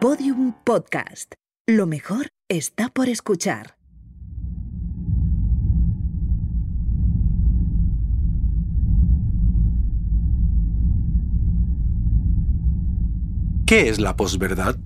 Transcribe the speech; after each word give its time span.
Podium 0.00 0.54
Podcast. 0.62 1.34
Lo 1.66 1.88
mejor 1.88 2.28
está 2.48 2.88
por 2.88 3.08
escuchar. 3.08 3.74
¿Qué 13.66 13.88
es 13.88 13.98
la 13.98 14.14
posverdad? 14.14 14.78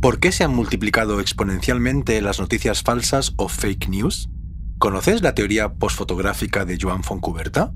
¿Por 0.00 0.20
qué 0.20 0.30
se 0.30 0.44
han 0.44 0.54
multiplicado 0.54 1.18
exponencialmente 1.18 2.22
las 2.22 2.38
noticias 2.38 2.84
falsas 2.84 3.34
o 3.36 3.48
fake 3.48 3.88
news? 3.88 4.30
¿Conoces 4.78 5.22
la 5.22 5.34
teoría 5.34 5.74
posfotográfica 5.74 6.64
de 6.64 6.78
Joan 6.80 7.02
Foncuberta? 7.02 7.74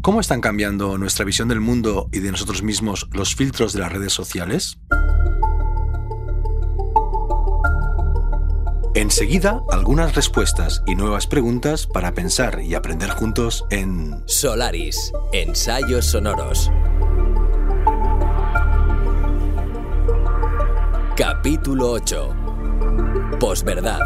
¿Cómo 0.00 0.20
están 0.20 0.40
cambiando 0.40 0.96
nuestra 0.96 1.24
visión 1.24 1.48
del 1.48 1.60
mundo 1.60 2.08
y 2.12 2.20
de 2.20 2.30
nosotros 2.30 2.62
mismos 2.62 3.08
los 3.12 3.34
filtros 3.34 3.72
de 3.72 3.80
las 3.80 3.92
redes 3.92 4.12
sociales? 4.12 4.78
Enseguida, 8.94 9.62
algunas 9.70 10.16
respuestas 10.16 10.82
y 10.84 10.96
nuevas 10.96 11.28
preguntas 11.28 11.86
para 11.86 12.12
pensar 12.12 12.60
y 12.60 12.74
aprender 12.74 13.08
juntos 13.10 13.64
en 13.70 14.20
Solaris, 14.26 15.12
ensayos 15.32 16.06
sonoros. 16.06 16.72
Capítulo 21.16 21.92
8. 21.92 22.34
Posverdad. 23.38 24.00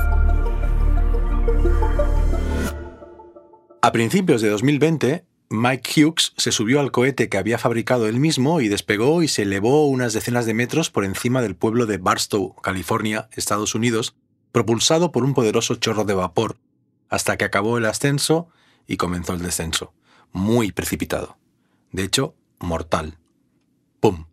A 3.80 3.90
principios 3.90 4.42
de 4.42 4.50
2020, 4.50 5.24
Mike 5.48 6.04
Hughes 6.04 6.34
se 6.36 6.52
subió 6.52 6.80
al 6.80 6.90
cohete 6.90 7.30
que 7.30 7.38
había 7.38 7.56
fabricado 7.56 8.06
él 8.06 8.18
mismo 8.18 8.60
y 8.60 8.68
despegó 8.68 9.22
y 9.22 9.28
se 9.28 9.42
elevó 9.42 9.86
unas 9.86 10.12
decenas 10.12 10.44
de 10.44 10.52
metros 10.52 10.90
por 10.90 11.06
encima 11.06 11.40
del 11.40 11.56
pueblo 11.56 11.86
de 11.86 11.96
Barstow, 11.96 12.54
California, 12.56 13.28
Estados 13.32 13.74
Unidos, 13.74 14.14
propulsado 14.54 15.10
por 15.10 15.24
un 15.24 15.34
poderoso 15.34 15.74
chorro 15.74 16.04
de 16.04 16.14
vapor, 16.14 16.58
hasta 17.08 17.36
que 17.36 17.44
acabó 17.44 17.76
el 17.76 17.86
ascenso 17.86 18.46
y 18.86 18.98
comenzó 18.98 19.32
el 19.32 19.42
descenso, 19.42 19.92
muy 20.32 20.70
precipitado. 20.70 21.36
De 21.90 22.04
hecho, 22.04 22.36
mortal. 22.60 23.18
¡Pum! 23.98 24.26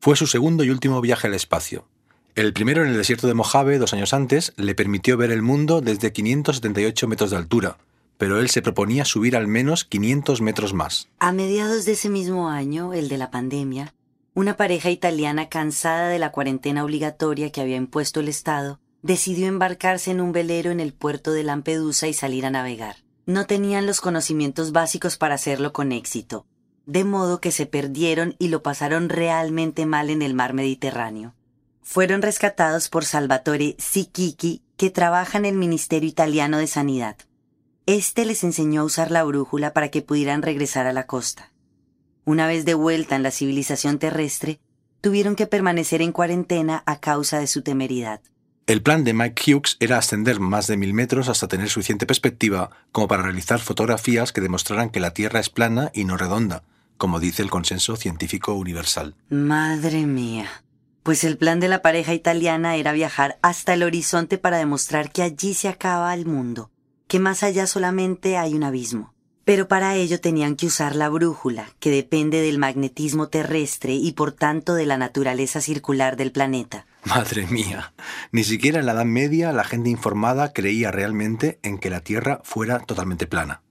Fue 0.00 0.16
su 0.16 0.26
segundo 0.26 0.64
y 0.64 0.70
último 0.70 1.00
viaje 1.00 1.28
al 1.28 1.34
espacio. 1.34 1.86
El 2.34 2.52
primero 2.52 2.82
en 2.82 2.88
el 2.88 2.96
desierto 2.96 3.28
de 3.28 3.34
Mojave, 3.34 3.78
dos 3.78 3.92
años 3.92 4.12
antes, 4.12 4.52
le 4.56 4.74
permitió 4.74 5.16
ver 5.16 5.30
el 5.30 5.42
mundo 5.42 5.80
desde 5.80 6.12
578 6.12 7.06
metros 7.06 7.30
de 7.30 7.36
altura, 7.36 7.78
pero 8.18 8.40
él 8.40 8.50
se 8.50 8.60
proponía 8.60 9.04
subir 9.04 9.36
al 9.36 9.46
menos 9.46 9.84
500 9.84 10.40
metros 10.40 10.74
más. 10.74 11.08
A 11.20 11.30
mediados 11.30 11.84
de 11.84 11.92
ese 11.92 12.08
mismo 12.08 12.48
año, 12.48 12.92
el 12.92 13.08
de 13.08 13.18
la 13.18 13.30
pandemia, 13.30 13.94
una 14.34 14.56
pareja 14.56 14.90
italiana 14.90 15.48
cansada 15.48 16.08
de 16.08 16.18
la 16.18 16.32
cuarentena 16.32 16.82
obligatoria 16.82 17.52
que 17.52 17.60
había 17.60 17.76
impuesto 17.76 18.18
el 18.18 18.26
Estado, 18.26 18.80
decidió 19.04 19.46
embarcarse 19.46 20.10
en 20.10 20.20
un 20.20 20.32
velero 20.32 20.72
en 20.72 20.80
el 20.80 20.92
puerto 20.92 21.30
de 21.30 21.44
Lampedusa 21.44 22.08
y 22.08 22.12
salir 22.12 22.44
a 22.44 22.50
navegar. 22.50 22.96
No 23.24 23.46
tenían 23.46 23.86
los 23.86 24.00
conocimientos 24.00 24.72
básicos 24.72 25.16
para 25.16 25.36
hacerlo 25.36 25.72
con 25.72 25.92
éxito, 25.92 26.44
de 26.86 27.04
modo 27.04 27.40
que 27.40 27.52
se 27.52 27.66
perdieron 27.66 28.34
y 28.40 28.48
lo 28.48 28.64
pasaron 28.64 29.08
realmente 29.08 29.86
mal 29.86 30.10
en 30.10 30.22
el 30.22 30.34
mar 30.34 30.54
Mediterráneo 30.54 31.36
fueron 31.84 32.22
rescatados 32.22 32.88
por 32.88 33.04
Salvatore 33.04 33.76
Sikiki, 33.78 34.62
que 34.76 34.90
trabaja 34.90 35.38
en 35.38 35.44
el 35.44 35.54
Ministerio 35.54 36.08
Italiano 36.08 36.58
de 36.58 36.66
Sanidad. 36.66 37.16
Este 37.86 38.24
les 38.24 38.42
enseñó 38.42 38.80
a 38.80 38.84
usar 38.84 39.10
la 39.10 39.22
brújula 39.22 39.74
para 39.74 39.90
que 39.90 40.00
pudieran 40.00 40.40
regresar 40.40 40.86
a 40.86 40.94
la 40.94 41.06
costa. 41.06 41.52
Una 42.24 42.46
vez 42.46 42.64
de 42.64 42.72
vuelta 42.72 43.16
en 43.16 43.22
la 43.22 43.30
civilización 43.30 43.98
terrestre, 43.98 44.60
tuvieron 45.02 45.36
que 45.36 45.46
permanecer 45.46 46.00
en 46.00 46.12
cuarentena 46.12 46.82
a 46.86 46.98
causa 47.00 47.38
de 47.38 47.46
su 47.46 47.60
temeridad. 47.60 48.22
El 48.66 48.82
plan 48.82 49.04
de 49.04 49.12
Mike 49.12 49.54
Hughes 49.54 49.76
era 49.80 49.98
ascender 49.98 50.40
más 50.40 50.66
de 50.66 50.76
mil 50.76 50.94
metros 50.94 51.28
hasta 51.28 51.48
tener 51.48 51.68
suficiente 51.68 52.06
perspectiva 52.06 52.70
como 52.92 53.08
para 53.08 53.22
realizar 53.22 53.60
fotografías 53.60 54.32
que 54.32 54.40
demostraran 54.40 54.90
que 54.90 55.00
la 55.00 55.12
Tierra 55.12 55.40
es 55.40 55.50
plana 55.50 55.90
y 55.92 56.04
no 56.04 56.16
redonda, 56.16 56.62
como 56.96 57.20
dice 57.20 57.42
el 57.42 57.50
consenso 57.50 57.96
científico 57.96 58.54
universal. 58.54 59.14
Madre 59.28 60.06
mía 60.06 60.48
pues 61.04 61.22
el 61.22 61.36
plan 61.36 61.60
de 61.60 61.68
la 61.68 61.82
pareja 61.82 62.14
italiana 62.14 62.76
era 62.76 62.92
viajar 62.92 63.38
hasta 63.42 63.74
el 63.74 63.82
horizonte 63.82 64.38
para 64.38 64.56
demostrar 64.56 65.12
que 65.12 65.22
allí 65.22 65.52
se 65.52 65.68
acaba 65.68 66.14
el 66.14 66.24
mundo, 66.24 66.70
que 67.06 67.18
más 67.18 67.42
allá 67.42 67.66
solamente 67.66 68.38
hay 68.38 68.54
un 68.54 68.64
abismo. 68.64 69.12
Pero 69.44 69.68
para 69.68 69.94
ello 69.96 70.18
tenían 70.18 70.56
que 70.56 70.64
usar 70.64 70.96
la 70.96 71.10
brújula, 71.10 71.68
que 71.78 71.90
depende 71.90 72.40
del 72.40 72.58
magnetismo 72.58 73.28
terrestre 73.28 73.92
y 73.92 74.12
por 74.12 74.32
tanto 74.32 74.72
de 74.72 74.86
la 74.86 74.96
naturaleza 74.96 75.60
circular 75.60 76.16
del 76.16 76.32
planeta. 76.32 76.86
Madre 77.06 77.46
mía, 77.46 77.92
ni 78.32 78.44
siquiera 78.44 78.80
en 78.80 78.86
la 78.86 78.92
Edad 78.92 79.04
Media 79.04 79.52
la 79.52 79.64
gente 79.64 79.90
informada 79.90 80.54
creía 80.54 80.90
realmente 80.90 81.58
en 81.62 81.78
que 81.78 81.90
la 81.90 82.00
Tierra 82.00 82.40
fuera 82.44 82.78
totalmente 82.80 83.26
plana. 83.26 83.62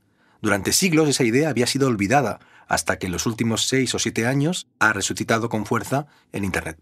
Durante 0.41 0.71
siglos 0.71 1.09
esa 1.09 1.23
idea 1.23 1.49
había 1.49 1.65
sido 1.65 1.87
olvidada, 1.87 2.39
hasta 2.67 2.99
que 2.99 3.07
en 3.07 3.11
los 3.11 3.25
últimos 3.25 3.65
seis 3.65 3.95
o 3.95 3.99
siete 3.99 4.27
años 4.27 4.67
ha 4.79 4.93
resucitado 4.93 5.49
con 5.49 5.65
fuerza 5.65 6.05
en 6.31 6.43
Internet. 6.43 6.77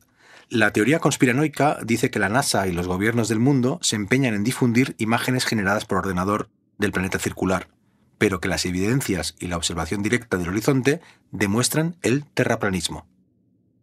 La 0.50 0.73
teoría 0.73 1.00
conspiranoica 1.00 1.78
dice 1.85 2.11
que 2.11 2.19
la 2.19 2.28
NASA 2.28 2.67
y 2.67 2.73
los 2.73 2.88
gobiernos 2.88 3.29
del 3.29 3.40
mundo 3.40 3.79
se 3.81 3.95
empeñan 3.95 4.34
en 4.34 4.44
difundir 4.44 4.95
imágenes 4.97 5.45
generadas 5.45 5.85
por 5.85 6.00
ordenador 6.00 6.50
del 6.78 6.91
planeta 6.91 7.19
circular, 7.19 7.69
pero 8.17 8.41
que 8.41 8.50
las 8.50 8.66
evidencias 8.66 9.35
y 9.40 9.47
la 9.47 9.56
observación 9.56 10.03
directa 10.03 10.35
del 10.35 10.50
horizonte 10.50 11.00
demuestran 11.31 11.95
el 12.01 12.25
terraplanismo. 12.25 13.07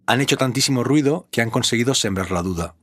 Han 0.09 0.23
hecho 0.23 0.39
tantísimo 0.39 0.85
ruido 0.85 1.29
que 1.31 1.43
han 1.43 1.51
conseguido 1.51 1.93
sembrar 1.93 2.31
la 2.31 2.41
duda. 2.41 2.75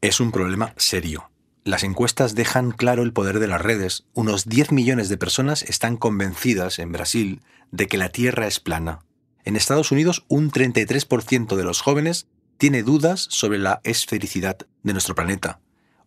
Es 0.00 0.18
un 0.18 0.32
problema 0.32 0.74
serio. 0.76 1.30
Las 1.62 1.84
encuestas 1.84 2.34
dejan 2.34 2.72
claro 2.72 3.04
el 3.04 3.12
poder 3.12 3.38
de 3.38 3.46
las 3.46 3.62
redes. 3.62 4.04
Unos 4.14 4.46
10 4.46 4.72
millones 4.72 5.08
de 5.08 5.16
personas 5.16 5.62
están 5.62 5.96
convencidas 5.96 6.80
en 6.80 6.90
Brasil 6.90 7.40
de 7.70 7.86
que 7.86 7.98
la 7.98 8.08
Tierra 8.08 8.48
es 8.48 8.58
plana. 8.58 8.98
En 9.44 9.54
Estados 9.54 9.92
Unidos, 9.92 10.24
un 10.26 10.50
33% 10.50 11.54
de 11.54 11.62
los 11.62 11.82
jóvenes 11.82 12.26
tiene 12.58 12.82
dudas 12.82 13.28
sobre 13.30 13.60
la 13.60 13.80
esfericidad 13.84 14.58
de 14.82 14.92
nuestro 14.92 15.14
planeta. 15.14 15.60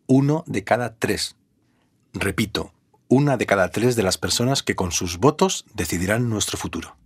Uno 0.08 0.44
de 0.46 0.66
cada 0.66 0.96
tres. 0.96 1.38
Repito, 2.12 2.74
una 3.08 3.38
de 3.38 3.46
cada 3.46 3.72
tres 3.72 3.96
de 3.96 4.04
las 4.04 4.18
personas 4.18 4.62
que 4.62 4.76
con 4.76 4.92
sus 4.92 5.20
votos 5.20 5.64
decidirán 5.74 6.30
nuestro 6.30 6.58
futuro. 6.58 6.98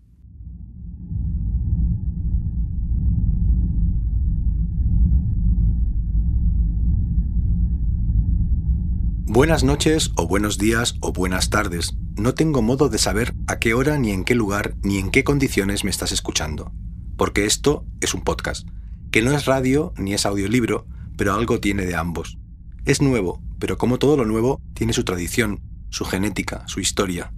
Buenas 9.32 9.64
noches 9.64 10.10
o 10.16 10.28
buenos 10.28 10.58
días 10.58 10.96
o 11.02 11.14
buenas 11.14 11.52
tardes. 11.52 11.94
No 12.16 12.34
tengo 12.34 12.64
modo 12.64 12.90
de 12.90 12.98
saber 12.98 13.36
a 13.46 13.60
qué 13.60 13.76
hora 13.76 14.00
ni 14.00 14.10
en 14.10 14.24
qué 14.24 14.34
lugar 14.34 14.74
ni 14.82 14.98
en 14.98 15.12
qué 15.12 15.24
condiciones 15.24 15.84
me 15.84 15.92
estás 15.92 16.12
escuchando, 16.12 16.72
porque 17.16 17.46
esto 17.46 17.86
es 18.02 18.16
un 18.16 18.24
podcast 18.24 18.68
que 19.12 19.22
no 19.22 19.32
es 19.32 19.46
radio 19.46 19.94
ni 19.98 20.16
es 20.16 20.26
audiolibro, 20.26 20.88
pero 21.16 21.36
algo 21.36 21.60
tiene 21.60 21.86
de 21.86 21.96
ambos. 21.96 22.40
Es 22.86 23.04
nuevo, 23.04 23.40
pero 23.60 23.78
como 23.78 24.00
todo 24.00 24.18
lo 24.18 24.26
nuevo, 24.26 24.64
tiene 24.74 24.94
su 24.94 25.04
tradición, 25.04 25.62
su 25.92 26.06
genética, 26.06 26.68
su 26.68 26.80
historia. 26.80 27.32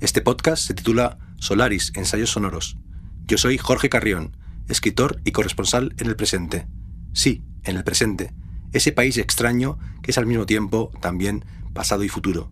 Este 0.00 0.20
podcast 0.20 0.66
se 0.66 0.74
titula 0.74 1.16
Solaris, 1.38 1.90
Ensayos 1.94 2.32
Sonoros. 2.32 2.76
Yo 3.24 3.38
soy 3.38 3.56
Jorge 3.56 3.88
Carrión, 3.88 4.36
escritor 4.68 5.22
y 5.24 5.32
corresponsal 5.32 5.94
en 5.96 6.08
el 6.08 6.16
presente. 6.16 6.68
Sí, 7.14 7.42
en 7.62 7.78
el 7.78 7.84
presente, 7.84 8.34
ese 8.72 8.92
país 8.92 9.18
extraño 9.18 9.78
que 10.02 10.10
es 10.10 10.18
al 10.18 10.26
mismo 10.26 10.46
tiempo 10.46 10.90
también 11.00 11.44
pasado 11.72 12.04
y 12.04 12.08
futuro. 12.08 12.50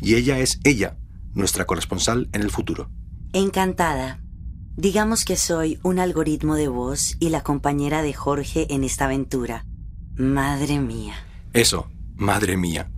Y 0.00 0.14
ella 0.14 0.38
es 0.38 0.60
ella, 0.64 0.96
nuestra 1.34 1.66
corresponsal 1.66 2.28
en 2.32 2.42
el 2.42 2.50
futuro. 2.50 2.90
Encantada. 3.32 4.20
Digamos 4.76 5.24
que 5.24 5.36
soy 5.36 5.78
un 5.82 5.98
algoritmo 5.98 6.54
de 6.54 6.68
voz 6.68 7.16
y 7.20 7.28
la 7.28 7.42
compañera 7.42 8.02
de 8.02 8.14
Jorge 8.14 8.66
en 8.70 8.84
esta 8.84 9.04
aventura. 9.06 9.66
Madre 10.16 10.78
mía. 10.78 11.14
Eso, 11.52 11.90
madre 12.16 12.56
mía. 12.56 12.90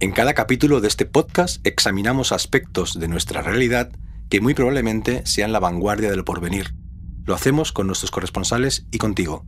En 0.00 0.12
cada 0.12 0.34
capítulo 0.34 0.80
de 0.80 0.88
este 0.88 1.06
podcast 1.06 1.66
examinamos 1.66 2.32
aspectos 2.32 2.98
de 2.98 3.08
nuestra 3.08 3.42
realidad 3.42 3.90
que 4.28 4.40
muy 4.40 4.54
probablemente 4.54 5.22
sean 5.26 5.52
la 5.52 5.60
vanguardia 5.60 6.10
del 6.10 6.24
porvenir. 6.24 6.74
Lo 7.24 7.34
hacemos 7.34 7.72
con 7.72 7.86
nuestros 7.86 8.10
corresponsales 8.10 8.86
y 8.90 8.98
contigo. 8.98 9.44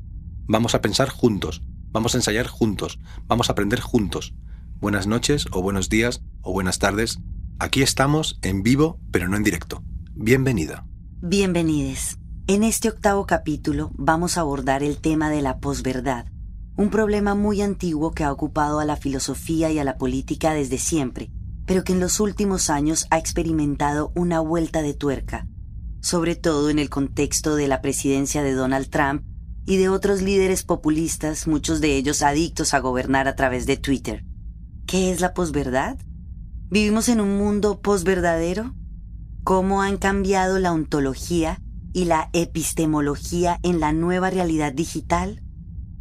Vamos 0.46 0.74
a 0.74 0.82
pensar 0.82 1.08
juntos, 1.08 1.62
vamos 1.92 2.14
a 2.14 2.18
ensayar 2.18 2.46
juntos, 2.46 2.98
vamos 3.26 3.48
a 3.48 3.52
aprender 3.52 3.80
juntos. 3.80 4.34
Buenas 4.80 5.06
noches 5.06 5.46
o 5.52 5.62
buenos 5.62 5.88
días 5.88 6.22
o 6.40 6.52
buenas 6.52 6.78
tardes. 6.78 7.20
Aquí 7.58 7.82
estamos 7.82 8.38
en 8.42 8.62
vivo 8.62 8.98
pero 9.12 9.28
no 9.28 9.36
en 9.36 9.44
directo. 9.44 9.84
Bienvenida. 10.14 10.86
Bienvenidos. 11.20 12.18
En 12.48 12.64
este 12.64 12.88
octavo 12.88 13.26
capítulo 13.26 13.92
vamos 13.94 14.36
a 14.36 14.40
abordar 14.40 14.82
el 14.82 14.98
tema 14.98 15.30
de 15.30 15.42
la 15.42 15.58
posverdad, 15.58 16.26
un 16.76 16.90
problema 16.90 17.34
muy 17.34 17.62
antiguo 17.62 18.10
que 18.12 18.24
ha 18.24 18.32
ocupado 18.32 18.80
a 18.80 18.84
la 18.84 18.96
filosofía 18.96 19.70
y 19.70 19.78
a 19.78 19.84
la 19.84 19.96
política 19.96 20.52
desde 20.52 20.78
siempre, 20.78 21.30
pero 21.66 21.84
que 21.84 21.92
en 21.92 22.00
los 22.00 22.18
últimos 22.18 22.70
años 22.70 23.06
ha 23.10 23.18
experimentado 23.18 24.10
una 24.16 24.40
vuelta 24.40 24.82
de 24.82 24.94
tuerca, 24.94 25.46
sobre 26.00 26.34
todo 26.34 26.70
en 26.70 26.80
el 26.80 26.90
contexto 26.90 27.54
de 27.54 27.68
la 27.68 27.80
presidencia 27.80 28.42
de 28.42 28.54
Donald 28.54 28.88
Trump 28.88 29.22
y 29.66 29.76
de 29.76 29.88
otros 29.88 30.22
líderes 30.22 30.62
populistas, 30.64 31.46
muchos 31.46 31.80
de 31.80 31.96
ellos 31.96 32.22
adictos 32.22 32.74
a 32.74 32.80
gobernar 32.80 33.28
a 33.28 33.36
través 33.36 33.66
de 33.66 33.76
Twitter. 33.76 34.24
¿Qué 34.86 35.12
es 35.12 35.20
la 35.20 35.34
posverdad? 35.34 35.98
¿Vivimos 36.68 37.08
en 37.08 37.20
un 37.20 37.36
mundo 37.36 37.80
posverdadero? 37.80 38.74
¿Cómo 39.44 39.82
han 39.82 39.96
cambiado 39.96 40.58
la 40.58 40.72
ontología 40.72 41.60
y 41.92 42.06
la 42.06 42.30
epistemología 42.32 43.58
en 43.62 43.80
la 43.80 43.92
nueva 43.92 44.30
realidad 44.30 44.72
digital? 44.72 45.42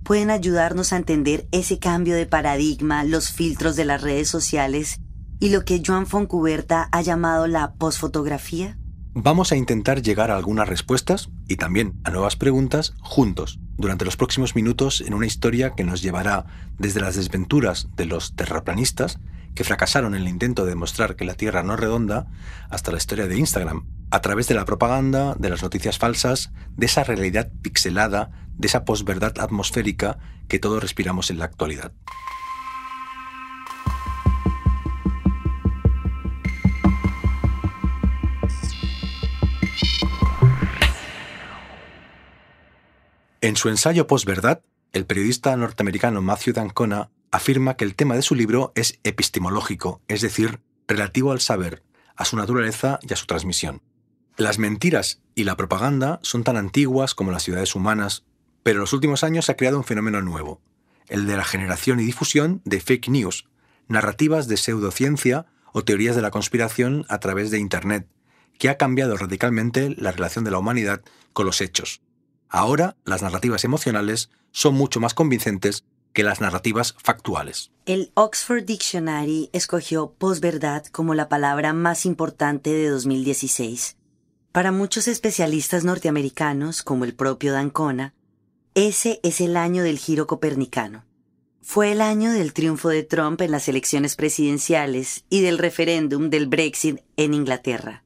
Pueden 0.03 0.29
ayudarnos 0.29 0.93
a 0.93 0.97
entender 0.97 1.47
ese 1.51 1.77
cambio 1.77 2.15
de 2.15 2.25
paradigma, 2.25 3.03
los 3.03 3.31
filtros 3.31 3.75
de 3.75 3.85
las 3.85 4.01
redes 4.01 4.29
sociales 4.29 4.99
y 5.39 5.49
lo 5.49 5.65
que 5.65 5.81
Joan 5.85 6.07
Foncuberta 6.07 6.87
ha 6.91 7.01
llamado 7.01 7.47
la 7.47 7.73
posfotografía? 7.73 8.77
Vamos 9.13 9.51
a 9.51 9.57
intentar 9.57 10.01
llegar 10.01 10.31
a 10.31 10.37
algunas 10.37 10.69
respuestas 10.69 11.29
y 11.51 11.57
también 11.57 11.99
a 12.05 12.11
nuevas 12.11 12.37
preguntas 12.37 12.93
juntos 13.01 13.59
durante 13.77 14.05
los 14.05 14.15
próximos 14.15 14.55
minutos 14.55 15.01
en 15.01 15.13
una 15.13 15.25
historia 15.25 15.71
que 15.75 15.83
nos 15.83 16.01
llevará 16.01 16.45
desde 16.77 17.01
las 17.01 17.17
desventuras 17.17 17.89
de 17.97 18.05
los 18.05 18.37
terraplanistas 18.37 19.19
que 19.53 19.65
fracasaron 19.65 20.15
en 20.15 20.21
el 20.21 20.29
intento 20.29 20.63
de 20.63 20.69
demostrar 20.69 21.17
que 21.17 21.25
la 21.25 21.33
Tierra 21.33 21.61
no 21.61 21.73
es 21.73 21.79
redonda 21.81 22.27
hasta 22.69 22.91
la 22.91 22.99
historia 22.99 23.27
de 23.27 23.37
Instagram, 23.37 23.85
a 24.11 24.21
través 24.21 24.47
de 24.47 24.55
la 24.55 24.63
propaganda, 24.63 25.35
de 25.37 25.49
las 25.49 25.61
noticias 25.61 25.97
falsas, 25.97 26.53
de 26.77 26.85
esa 26.85 27.03
realidad 27.03 27.51
pixelada, 27.61 28.31
de 28.57 28.67
esa 28.69 28.85
posverdad 28.85 29.37
atmosférica 29.37 30.19
que 30.47 30.57
todos 30.57 30.81
respiramos 30.81 31.31
en 31.31 31.39
la 31.39 31.45
actualidad. 31.45 31.91
En 43.43 43.55
su 43.55 43.69
ensayo 43.69 44.05
Posverdad, 44.05 44.61
el 44.93 45.07
periodista 45.07 45.57
norteamericano 45.57 46.21
Matthew 46.21 46.53
Dancona 46.53 47.09
afirma 47.31 47.75
que 47.75 47.83
el 47.83 47.95
tema 47.95 48.13
de 48.13 48.21
su 48.21 48.35
libro 48.35 48.71
es 48.75 48.99
epistemológico, 49.03 49.99
es 50.07 50.21
decir, 50.21 50.59
relativo 50.87 51.31
al 51.31 51.39
saber, 51.39 51.81
a 52.15 52.23
su 52.23 52.37
naturaleza 52.37 52.99
y 53.01 53.11
a 53.11 53.15
su 53.15 53.25
transmisión. 53.25 53.81
Las 54.37 54.59
mentiras 54.59 55.23
y 55.33 55.45
la 55.45 55.57
propaganda 55.57 56.19
son 56.21 56.43
tan 56.43 56.55
antiguas 56.55 57.15
como 57.15 57.31
las 57.31 57.41
ciudades 57.41 57.73
humanas, 57.73 58.25
pero 58.61 58.75
en 58.77 58.81
los 58.81 58.93
últimos 58.93 59.23
años 59.23 59.45
se 59.45 59.53
ha 59.53 59.57
creado 59.57 59.77
un 59.77 59.85
fenómeno 59.85 60.21
nuevo, 60.21 60.61
el 61.07 61.25
de 61.25 61.35
la 61.35 61.43
generación 61.43 61.99
y 61.99 62.03
difusión 62.03 62.61
de 62.63 62.79
fake 62.79 63.09
news, 63.09 63.47
narrativas 63.87 64.47
de 64.47 64.57
pseudociencia 64.57 65.47
o 65.73 65.83
teorías 65.83 66.15
de 66.15 66.21
la 66.21 66.29
conspiración 66.29 67.07
a 67.09 67.19
través 67.19 67.49
de 67.49 67.57
Internet, 67.57 68.07
que 68.59 68.69
ha 68.69 68.77
cambiado 68.77 69.17
radicalmente 69.17 69.95
la 69.97 70.11
relación 70.11 70.45
de 70.45 70.51
la 70.51 70.59
humanidad 70.59 71.01
con 71.33 71.47
los 71.47 71.59
hechos. 71.59 72.03
Ahora 72.51 72.97
las 73.05 73.21
narrativas 73.21 73.63
emocionales 73.63 74.29
son 74.51 74.75
mucho 74.75 74.99
más 74.99 75.13
convincentes 75.13 75.85
que 76.11 76.23
las 76.23 76.41
narrativas 76.41 76.93
factuales. 77.01 77.71
El 77.85 78.11
Oxford 78.13 78.65
Dictionary 78.65 79.49
escogió 79.53 80.11
posverdad 80.17 80.85
como 80.87 81.15
la 81.15 81.29
palabra 81.29 81.71
más 81.71 82.05
importante 82.05 82.69
de 82.69 82.89
2016. 82.89 83.95
Para 84.51 84.73
muchos 84.73 85.07
especialistas 85.07 85.85
norteamericanos, 85.85 86.83
como 86.83 87.05
el 87.05 87.15
propio 87.15 87.53
Dancona, 87.53 88.13
ese 88.75 89.21
es 89.23 89.39
el 89.39 89.55
año 89.55 89.83
del 89.83 89.97
giro 89.97 90.27
copernicano. 90.27 91.05
Fue 91.61 91.93
el 91.93 92.01
año 92.01 92.33
del 92.33 92.51
triunfo 92.51 92.89
de 92.89 93.03
Trump 93.03 93.39
en 93.39 93.51
las 93.51 93.69
elecciones 93.69 94.17
presidenciales 94.17 95.23
y 95.29 95.39
del 95.39 95.57
referéndum 95.57 96.29
del 96.29 96.47
Brexit 96.47 96.99
en 97.15 97.33
Inglaterra. 97.33 98.03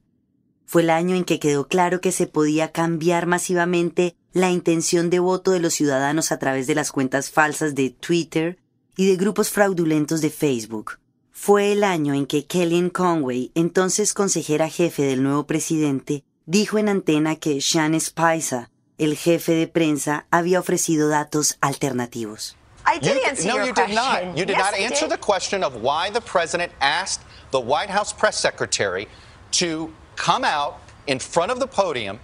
Fue 0.66 0.82
el 0.82 0.90
año 0.90 1.14
en 1.14 1.24
que 1.24 1.38
quedó 1.38 1.68
claro 1.68 2.00
que 2.00 2.10
se 2.10 2.26
podía 2.26 2.72
cambiar 2.72 3.26
masivamente 3.26 4.16
la 4.32 4.50
intención 4.50 5.10
de 5.10 5.20
voto 5.20 5.52
de 5.52 5.60
los 5.60 5.74
ciudadanos 5.74 6.32
a 6.32 6.38
través 6.38 6.66
de 6.66 6.74
las 6.74 6.90
cuentas 6.90 7.30
falsas 7.30 7.74
de 7.76 7.90
Twitter 7.90 8.58
y 8.96 9.08
de 9.08 9.16
grupos 9.16 9.50
fraudulentos 9.50 10.20
de 10.20 10.30
Facebook. 10.30 10.98
Fue 11.30 11.72
el 11.72 11.84
año 11.84 12.14
en 12.14 12.26
que 12.26 12.46
Kellyanne 12.46 12.90
Conway, 12.90 13.52
entonces 13.54 14.12
consejera 14.12 14.68
jefe 14.68 15.04
del 15.04 15.22
nuevo 15.22 15.46
presidente, 15.46 16.24
dijo 16.46 16.78
en 16.78 16.88
antena 16.88 17.36
que 17.36 17.60
Sean 17.60 17.98
Spicer, 18.00 18.68
el 18.98 19.16
jefe 19.16 19.52
de 19.52 19.68
prensa, 19.68 20.26
había 20.30 20.58
ofrecido 20.58 21.08
datos 21.08 21.58
alternativos. 21.60 22.56
I 22.86 22.98
did 22.98 23.18
answer 23.28 23.48
no, 23.48 23.66
you 23.66 23.72
did 23.72 23.94
not. 23.94 24.36
You 24.36 24.44
did 24.44 24.56
not 24.56 24.74
answer 24.74 25.08
the 25.08 25.18
question 25.18 25.62
of 25.62 25.74
why 25.82 26.10
the 26.10 26.20
president 26.20 26.72
asked 26.80 27.22
the 27.50 27.60
White 27.60 27.90
House 27.90 28.12
press 28.12 28.36
secretary 28.36 29.08
to 29.52 29.90
come 30.16 30.44
out 30.44 30.80
in 31.06 31.18
front 31.18 31.52
of 31.52 31.60
the 31.60 31.66
podium 31.66 32.18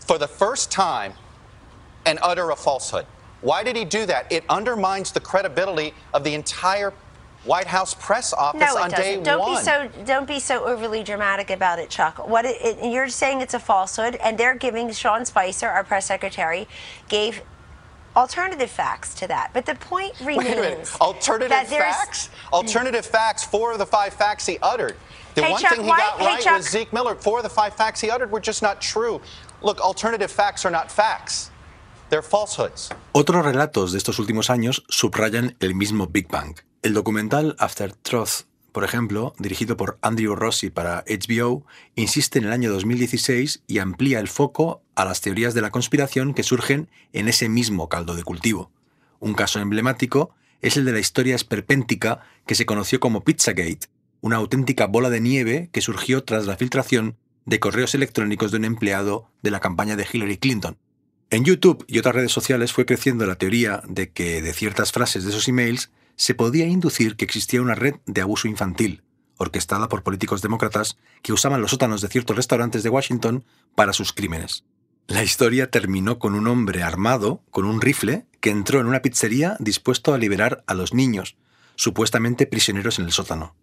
for 0.00 0.18
the 0.18 0.28
first 0.28 0.70
time 0.70 1.12
and 2.06 2.18
utter 2.22 2.50
a 2.50 2.56
falsehood. 2.56 3.06
Why 3.40 3.62
did 3.62 3.76
he 3.76 3.84
do 3.84 4.06
that? 4.06 4.30
It 4.32 4.44
undermines 4.48 5.12
the 5.12 5.20
credibility 5.20 5.94
of 6.12 6.24
the 6.24 6.34
entire 6.34 6.92
White 7.44 7.66
House 7.66 7.94
press 7.94 8.32
office 8.32 8.60
no, 8.60 8.80
on 8.80 8.90
doesn't. 8.90 9.04
day 9.04 9.22
don't 9.22 9.40
one. 9.40 9.56
Be 9.56 9.62
so, 9.62 9.88
don't 10.06 10.26
be 10.26 10.40
so 10.40 10.64
overly 10.64 11.02
dramatic 11.02 11.50
about 11.50 11.78
it, 11.78 11.90
Chuck. 11.90 12.26
What 12.26 12.46
it, 12.46 12.56
it, 12.62 12.90
you're 12.90 13.08
saying 13.08 13.42
it's 13.42 13.52
a 13.52 13.58
falsehood, 13.58 14.16
and 14.16 14.38
they're 14.38 14.54
giving 14.54 14.90
Sean 14.92 15.26
Spicer, 15.26 15.68
our 15.68 15.84
press 15.84 16.06
secretary, 16.06 16.66
gave 17.08 17.42
alternative 18.16 18.70
facts 18.70 19.14
to 19.16 19.26
that. 19.28 19.50
But 19.52 19.66
the 19.66 19.74
point 19.74 20.18
remains. 20.20 20.38
Wait 20.38 20.56
a 20.56 20.60
minute. 20.60 21.00
Alternative 21.02 21.68
facts? 21.68 22.30
Alternative 22.50 23.04
facts. 23.04 23.44
Four 23.44 23.72
of 23.72 23.78
the 23.78 23.86
five 23.86 24.14
facts 24.14 24.46
he 24.46 24.58
uttered. 24.62 24.96
The 25.34 25.42
hey, 25.42 25.50
one 25.52 25.60
Chuck, 25.60 25.74
thing 25.74 25.84
he 25.84 25.90
why, 25.90 25.98
got 25.98 26.18
hey, 26.18 26.26
right 26.26 26.42
Chuck, 26.42 26.56
was 26.58 26.70
Zeke 26.70 26.92
Miller. 26.92 27.16
Four 27.16 27.38
of 27.38 27.44
the 27.44 27.50
five 27.50 27.74
facts 27.74 28.00
he 28.00 28.10
uttered 28.10 28.30
were 28.30 28.40
just 28.40 28.62
not 28.62 28.80
true. 28.80 29.20
Look, 29.62 29.80
alternative 29.80 30.30
facts 30.30 30.64
are 30.64 30.70
not 30.70 30.90
facts. 30.90 31.50
They're 32.10 32.22
falsehoods. 32.22 32.90
Otros 33.12 33.44
relatos 33.44 33.92
de 33.92 33.98
estos 33.98 34.18
últimos 34.18 34.50
años 34.50 34.84
subrayan 34.88 35.56
el 35.60 35.74
mismo 35.74 36.06
Big 36.06 36.28
Bang. 36.28 36.54
El 36.82 36.94
documental 36.94 37.56
After 37.58 37.92
Truth, 37.94 38.44
por 38.70 38.84
ejemplo, 38.84 39.34
dirigido 39.38 39.76
por 39.76 39.98
Andrew 40.02 40.36
Rossi 40.36 40.70
para 40.70 41.04
HBO, 41.08 41.64
insiste 41.96 42.38
en 42.38 42.44
el 42.44 42.52
año 42.52 42.70
2016 42.70 43.62
y 43.66 43.78
amplía 43.78 44.20
el 44.20 44.28
foco 44.28 44.82
a 44.94 45.04
las 45.04 45.20
teorías 45.20 45.54
de 45.54 45.62
la 45.62 45.70
conspiración 45.70 46.34
que 46.34 46.42
surgen 46.42 46.88
en 47.12 47.28
ese 47.28 47.48
mismo 47.48 47.88
caldo 47.88 48.14
de 48.14 48.22
cultivo. 48.22 48.70
Un 49.18 49.34
caso 49.34 49.58
emblemático 49.58 50.34
es 50.60 50.76
el 50.76 50.84
de 50.84 50.92
la 50.92 50.98
historia 50.98 51.34
esperpéntica 51.34 52.20
que 52.46 52.54
se 52.54 52.66
conoció 52.66 53.00
como 53.00 53.24
Pizzagate, 53.24 53.88
una 54.24 54.36
auténtica 54.36 54.86
bola 54.86 55.10
de 55.10 55.20
nieve 55.20 55.68
que 55.70 55.82
surgió 55.82 56.24
tras 56.24 56.46
la 56.46 56.56
filtración 56.56 57.18
de 57.44 57.60
correos 57.60 57.94
electrónicos 57.94 58.50
de 58.50 58.56
un 58.56 58.64
empleado 58.64 59.28
de 59.42 59.50
la 59.50 59.60
campaña 59.60 59.96
de 59.96 60.06
Hillary 60.10 60.38
Clinton. 60.38 60.78
En 61.28 61.44
YouTube 61.44 61.84
y 61.88 61.98
otras 61.98 62.14
redes 62.14 62.32
sociales 62.32 62.72
fue 62.72 62.86
creciendo 62.86 63.26
la 63.26 63.34
teoría 63.34 63.82
de 63.86 64.12
que 64.12 64.40
de 64.40 64.54
ciertas 64.54 64.92
frases 64.92 65.24
de 65.24 65.30
esos 65.30 65.46
emails 65.46 65.90
se 66.16 66.34
podía 66.34 66.64
inducir 66.64 67.16
que 67.16 67.26
existía 67.26 67.60
una 67.60 67.74
red 67.74 67.96
de 68.06 68.22
abuso 68.22 68.48
infantil, 68.48 69.02
orquestada 69.36 69.90
por 69.90 70.02
políticos 70.02 70.40
demócratas 70.40 70.96
que 71.20 71.34
usaban 71.34 71.60
los 71.60 71.72
sótanos 71.72 72.00
de 72.00 72.08
ciertos 72.08 72.34
restaurantes 72.34 72.82
de 72.82 72.88
Washington 72.88 73.44
para 73.74 73.92
sus 73.92 74.14
crímenes. 74.14 74.64
La 75.06 75.22
historia 75.22 75.70
terminó 75.70 76.18
con 76.18 76.34
un 76.34 76.46
hombre 76.46 76.82
armado, 76.82 77.42
con 77.50 77.66
un 77.66 77.82
rifle, 77.82 78.24
que 78.40 78.48
entró 78.48 78.80
en 78.80 78.86
una 78.86 79.02
pizzería 79.02 79.58
dispuesto 79.60 80.14
a 80.14 80.18
liberar 80.18 80.64
a 80.66 80.72
los 80.72 80.94
niños, 80.94 81.36
supuestamente 81.76 82.46
prisioneros 82.46 82.98
en 82.98 83.04
el 83.04 83.12
sótano. 83.12 83.54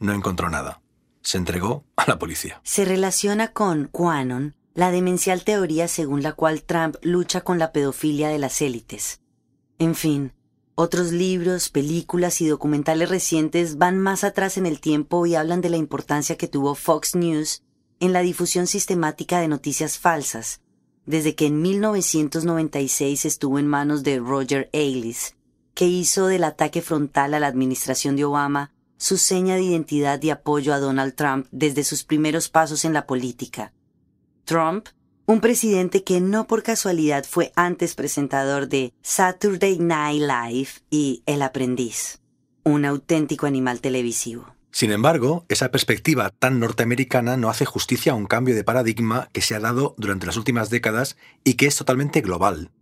No 0.00 0.14
encontró 0.14 0.48
nada. 0.48 0.80
Se 1.20 1.36
entregó 1.36 1.84
a 1.94 2.06
la 2.08 2.18
policía. 2.18 2.60
Se 2.64 2.86
relaciona 2.86 3.52
con 3.52 3.86
QAnon, 3.86 4.56
la 4.74 4.90
demencial 4.90 5.44
teoría 5.44 5.88
según 5.88 6.22
la 6.22 6.32
cual 6.32 6.62
Trump 6.62 6.96
lucha 7.02 7.42
con 7.42 7.58
la 7.58 7.70
pedofilia 7.70 8.28
de 8.28 8.38
las 8.38 8.62
élites. 8.62 9.20
En 9.78 9.94
fin, 9.94 10.32
otros 10.74 11.12
libros, 11.12 11.68
películas 11.68 12.40
y 12.40 12.46
documentales 12.46 13.10
recientes 13.10 13.76
van 13.76 13.98
más 13.98 14.24
atrás 14.24 14.56
en 14.56 14.64
el 14.64 14.80
tiempo 14.80 15.26
y 15.26 15.34
hablan 15.34 15.60
de 15.60 15.68
la 15.68 15.76
importancia 15.76 16.38
que 16.38 16.48
tuvo 16.48 16.74
Fox 16.74 17.14
News 17.14 17.62
en 18.00 18.14
la 18.14 18.20
difusión 18.20 18.66
sistemática 18.66 19.40
de 19.40 19.48
noticias 19.48 19.98
falsas, 19.98 20.62
desde 21.04 21.34
que 21.34 21.46
en 21.46 21.60
1996 21.60 23.26
estuvo 23.26 23.58
en 23.58 23.66
manos 23.66 24.02
de 24.02 24.18
Roger 24.18 24.70
Ailes, 24.72 25.36
que 25.74 25.86
hizo 25.86 26.26
del 26.26 26.44
ataque 26.44 26.80
frontal 26.80 27.34
a 27.34 27.40
la 27.40 27.48
administración 27.48 28.16
de 28.16 28.24
Obama 28.24 28.72
su 29.00 29.16
seña 29.16 29.56
de 29.56 29.62
identidad 29.62 30.22
y 30.22 30.30
apoyo 30.30 30.74
a 30.74 30.78
Donald 30.78 31.14
Trump 31.14 31.46
desde 31.50 31.82
sus 31.82 32.04
primeros 32.04 32.50
pasos 32.50 32.84
en 32.84 32.92
la 32.92 33.06
política. 33.06 33.72
Trump 34.44 34.88
un 35.30 35.40
presidente 35.40 36.02
que 36.02 36.20
no 36.20 36.48
por 36.48 36.64
casualidad 36.64 37.24
fue 37.24 37.52
antes 37.54 37.94
presentador 37.94 38.68
de 38.68 38.92
Saturday 39.00 39.78
Night 39.78 40.22
Live 40.22 40.70
y 40.90 41.22
El 41.24 41.42
Aprendiz, 41.42 42.20
un 42.64 42.84
auténtico 42.84 43.46
animal 43.46 43.80
televisivo. 43.80 44.56
Sin 44.72 44.90
embargo, 44.90 45.46
esa 45.48 45.70
perspectiva 45.70 46.30
tan 46.30 46.58
norteamericana 46.58 47.36
no 47.36 47.48
hace 47.48 47.64
justicia 47.64 48.10
a 48.10 48.16
un 48.16 48.26
cambio 48.26 48.56
de 48.56 48.64
paradigma 48.64 49.28
que 49.32 49.40
se 49.40 49.54
ha 49.54 49.60
dado 49.60 49.94
durante 49.98 50.26
las 50.26 50.36
últimas 50.36 50.68
décadas 50.68 51.16
y 51.44 51.54
que 51.54 51.66
es 51.66 51.76
totalmente 51.76 52.22
global. 52.22 52.72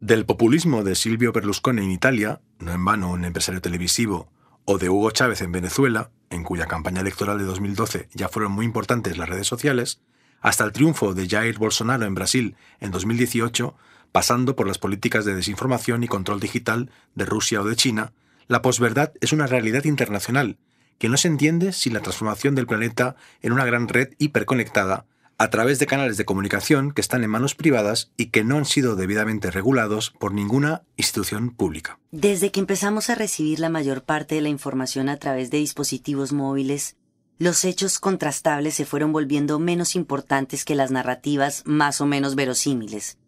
Del 0.00 0.26
populismo 0.26 0.82
de 0.82 0.96
Silvio 0.96 1.32
Berlusconi 1.32 1.84
en 1.84 1.92
Italia, 1.92 2.40
no 2.58 2.72
en 2.72 2.84
vano 2.84 3.12
un 3.12 3.24
empresario 3.24 3.60
televisivo, 3.60 4.28
o 4.64 4.78
de 4.78 4.88
Hugo 4.88 5.10
Chávez 5.10 5.40
en 5.40 5.52
Venezuela, 5.52 6.10
en 6.30 6.44
cuya 6.44 6.66
campaña 6.66 7.00
electoral 7.00 7.38
de 7.38 7.44
2012 7.44 8.08
ya 8.14 8.28
fueron 8.28 8.52
muy 8.52 8.64
importantes 8.64 9.18
las 9.18 9.28
redes 9.28 9.46
sociales, 9.46 10.00
hasta 10.40 10.64
el 10.64 10.72
triunfo 10.72 11.14
de 11.14 11.28
Jair 11.28 11.58
Bolsonaro 11.58 12.04
en 12.04 12.14
Brasil 12.14 12.56
en 12.80 12.90
2018, 12.90 13.76
pasando 14.10 14.56
por 14.56 14.66
las 14.66 14.78
políticas 14.78 15.24
de 15.24 15.34
desinformación 15.34 16.02
y 16.02 16.08
control 16.08 16.40
digital 16.40 16.90
de 17.14 17.24
Rusia 17.24 17.60
o 17.60 17.64
de 17.64 17.76
China, 17.76 18.12
la 18.48 18.62
posverdad 18.62 19.12
es 19.20 19.32
una 19.32 19.46
realidad 19.46 19.84
internacional 19.84 20.58
que 20.98 21.08
no 21.08 21.16
se 21.16 21.28
entiende 21.28 21.72
sin 21.72 21.94
la 21.94 22.00
transformación 22.00 22.54
del 22.54 22.66
planeta 22.66 23.16
en 23.40 23.52
una 23.52 23.64
gran 23.64 23.88
red 23.88 24.10
hiperconectada 24.18 25.06
a 25.42 25.50
través 25.50 25.80
de 25.80 25.88
canales 25.88 26.16
de 26.16 26.24
comunicación 26.24 26.92
que 26.92 27.00
están 27.00 27.24
en 27.24 27.30
manos 27.30 27.56
privadas 27.56 28.12
y 28.16 28.26
que 28.26 28.44
no 28.44 28.58
han 28.58 28.64
sido 28.64 28.94
debidamente 28.94 29.50
regulados 29.50 30.12
por 30.20 30.32
ninguna 30.32 30.84
institución 30.96 31.50
pública. 31.50 31.98
Desde 32.12 32.52
que 32.52 32.60
empezamos 32.60 33.10
a 33.10 33.16
recibir 33.16 33.58
la 33.58 33.68
mayor 33.68 34.04
parte 34.04 34.36
de 34.36 34.40
la 34.40 34.50
información 34.50 35.08
a 35.08 35.16
través 35.16 35.50
de 35.50 35.58
dispositivos 35.58 36.32
móviles, 36.32 36.94
los 37.38 37.64
hechos 37.64 37.98
contrastables 37.98 38.74
se 38.74 38.84
fueron 38.84 39.10
volviendo 39.10 39.58
menos 39.58 39.96
importantes 39.96 40.64
que 40.64 40.76
las 40.76 40.92
narrativas 40.92 41.64
más 41.66 42.00
o 42.00 42.06
menos 42.06 42.36
verosímiles. 42.36 43.18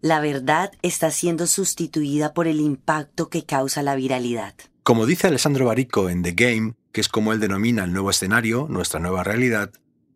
La 0.00 0.18
verdad 0.18 0.72
está 0.82 1.12
siendo 1.12 1.46
sustituida 1.46 2.34
por 2.34 2.48
el 2.48 2.58
impacto 2.58 3.28
que 3.28 3.44
causa 3.44 3.84
la 3.84 3.94
viralidad. 3.94 4.56
Como 4.82 5.06
dice 5.06 5.28
Alessandro 5.28 5.66
Barico 5.66 6.08
en 6.08 6.24
The 6.24 6.32
Game, 6.32 6.74
que 6.90 7.00
es 7.00 7.08
como 7.08 7.32
él 7.32 7.38
denomina 7.38 7.84
el 7.84 7.92
nuevo 7.92 8.10
escenario, 8.10 8.66
nuestra 8.68 8.98
nueva 8.98 9.22
realidad, 9.22 9.70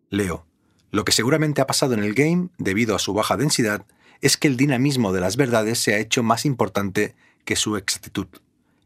leo, 0.09 0.45
lo 0.91 1.05
que 1.05 1.11
seguramente 1.11 1.61
ha 1.61 1.67
pasado 1.67 1.93
en 1.93 2.03
el 2.03 2.13
game, 2.13 2.49
debido 2.57 2.95
a 2.95 2.99
su 2.99 3.13
baja 3.13 3.37
densidad, 3.37 3.85
es 4.21 4.37
que 4.37 4.47
el 4.47 4.57
dinamismo 4.57 5.13
de 5.13 5.21
las 5.21 5.37
verdades 5.37 5.79
se 5.79 5.93
ha 5.93 5.99
hecho 5.99 6.23
más 6.23 6.45
importante 6.45 7.15
que 7.45 7.55
su 7.55 7.77
exactitud. 7.77 8.27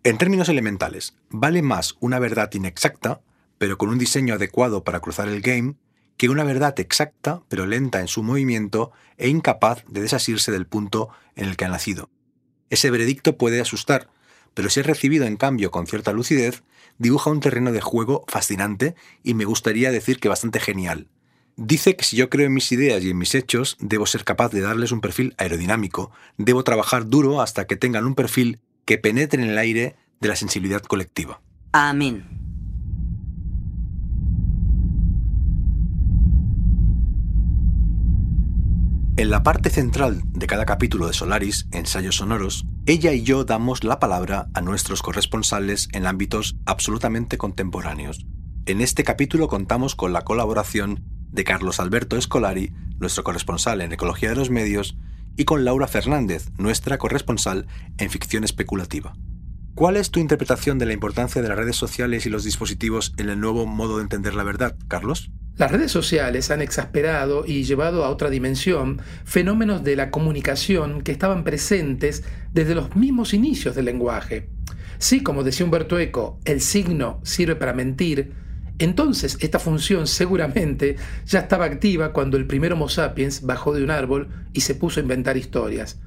En 0.03 0.17
términos 0.17 0.49
elementales, 0.49 1.15
vale 1.29 1.61
más 1.61 1.95
una 1.99 2.19
verdad 2.19 2.49
inexacta, 2.53 3.21
pero 3.57 3.77
con 3.77 3.89
un 3.89 3.99
diseño 3.99 4.33
adecuado 4.33 4.83
para 4.83 4.99
cruzar 4.99 5.27
el 5.27 5.41
game, 5.41 5.75
que 6.17 6.29
una 6.29 6.43
verdad 6.43 6.79
exacta, 6.79 7.43
pero 7.47 7.65
lenta 7.65 7.99
en 7.99 8.07
su 8.07 8.23
movimiento 8.23 8.91
e 9.17 9.29
incapaz 9.29 9.83
de 9.87 10.01
desasirse 10.01 10.51
del 10.51 10.67
punto 10.67 11.09
en 11.35 11.47
el 11.47 11.57
que 11.57 11.65
ha 11.65 11.69
nacido. 11.69 12.09
Ese 12.69 12.89
veredicto 12.89 13.37
puede 13.37 13.61
asustar, 13.61 14.09
pero 14.53 14.69
si 14.69 14.79
es 14.79 14.85
recibido 14.85 15.25
en 15.25 15.37
cambio 15.37 15.71
con 15.71 15.87
cierta 15.87 16.13
lucidez, 16.13 16.63
dibuja 16.97 17.29
un 17.29 17.39
terreno 17.39 17.71
de 17.71 17.81
juego 17.81 18.25
fascinante 18.27 18.95
y 19.23 19.33
me 19.33 19.45
gustaría 19.45 19.91
decir 19.91 20.19
que 20.19 20.29
bastante 20.29 20.59
genial. 20.59 21.07
Dice 21.57 21.95
que 21.95 22.05
si 22.05 22.15
yo 22.15 22.29
creo 22.29 22.47
en 22.47 22.53
mis 22.53 22.71
ideas 22.71 23.03
y 23.03 23.09
en 23.09 23.17
mis 23.17 23.35
hechos, 23.35 23.77
debo 23.79 24.05
ser 24.05 24.23
capaz 24.23 24.49
de 24.49 24.61
darles 24.61 24.91
un 24.91 25.01
perfil 25.01 25.35
aerodinámico, 25.37 26.11
debo 26.37 26.63
trabajar 26.63 27.07
duro 27.07 27.41
hasta 27.41 27.67
que 27.67 27.75
tengan 27.75 28.05
un 28.05 28.15
perfil 28.15 28.59
que 28.85 28.97
penetre 28.97 29.41
en 29.41 29.49
el 29.49 29.57
aire 29.57 29.95
de 30.19 30.27
la 30.29 30.35
sensibilidad 30.35 30.81
colectiva. 30.81 31.41
Amén. 31.71 32.41
En 39.17 39.29
la 39.29 39.43
parte 39.43 39.69
central 39.69 40.23
de 40.33 40.47
cada 40.47 40.65
capítulo 40.65 41.05
de 41.05 41.13
Solaris, 41.13 41.67
Ensayos 41.71 42.15
Sonoros, 42.15 42.65
ella 42.87 43.13
y 43.13 43.21
yo 43.21 43.43
damos 43.43 43.83
la 43.83 43.99
palabra 43.99 44.47
a 44.55 44.61
nuestros 44.61 45.03
corresponsales 45.03 45.89
en 45.91 46.07
ámbitos 46.07 46.55
absolutamente 46.65 47.37
contemporáneos. 47.37 48.25
En 48.65 48.81
este 48.81 49.03
capítulo 49.03 49.47
contamos 49.47 49.95
con 49.95 50.11
la 50.11 50.21
colaboración 50.21 51.03
de 51.31 51.43
Carlos 51.43 51.79
Alberto 51.79 52.17
Escolari, 52.17 52.73
nuestro 52.99 53.23
corresponsal 53.23 53.81
en 53.81 53.91
Ecología 53.91 54.29
de 54.29 54.35
los 54.35 54.49
Medios, 54.49 54.97
y 55.37 55.45
con 55.45 55.65
Laura 55.65 55.87
Fernández, 55.87 56.49
nuestra 56.57 56.97
corresponsal 56.97 57.67
en 57.97 58.09
Ficción 58.09 58.43
Especulativa. 58.43 59.13
¿Cuál 59.73 59.95
es 59.95 60.11
tu 60.11 60.19
interpretación 60.19 60.77
de 60.77 60.85
la 60.85 60.93
importancia 60.93 61.41
de 61.41 61.47
las 61.47 61.57
redes 61.57 61.77
sociales 61.77 62.25
y 62.25 62.29
los 62.29 62.43
dispositivos 62.43 63.13
en 63.17 63.29
el 63.29 63.39
nuevo 63.39 63.65
modo 63.65 63.97
de 63.97 64.03
entender 64.03 64.35
la 64.35 64.43
verdad, 64.43 64.75
Carlos? 64.87 65.31
Las 65.57 65.71
redes 65.71 65.91
sociales 65.91 66.51
han 66.51 66.61
exasperado 66.61 67.45
y 67.45 67.63
llevado 67.63 68.03
a 68.03 68.09
otra 68.09 68.29
dimensión 68.29 69.01
fenómenos 69.25 69.83
de 69.83 69.95
la 69.95 70.11
comunicación 70.11 71.01
que 71.01 71.11
estaban 71.11 71.43
presentes 71.43 72.23
desde 72.53 72.75
los 72.75 72.95
mismos 72.95 73.33
inicios 73.33 73.75
del 73.75 73.85
lenguaje. 73.85 74.49
Sí, 74.97 75.23
como 75.23 75.43
decía 75.43 75.65
Humberto 75.65 75.99
Eco, 75.99 76.39
el 76.45 76.61
signo 76.61 77.19
sirve 77.23 77.55
para 77.55 77.73
mentir, 77.73 78.33
entonces 78.83 79.37
esta 79.41 79.59
función 79.59 80.07
seguramente 80.07 80.95
ya 81.25 81.39
estaba 81.39 81.65
activa 81.65 82.13
cuando 82.13 82.37
el 82.37 82.47
primer 82.47 82.73
Homo 82.73 82.89
sapiens 82.89 83.43
bajó 83.43 83.73
de 83.73 83.83
un 83.83 83.91
árbol 83.91 84.29
y 84.53 84.61
se 84.61 84.75
puso 84.75 84.99
a 84.99 85.03
inventar 85.03 85.37
historias. 85.37 85.99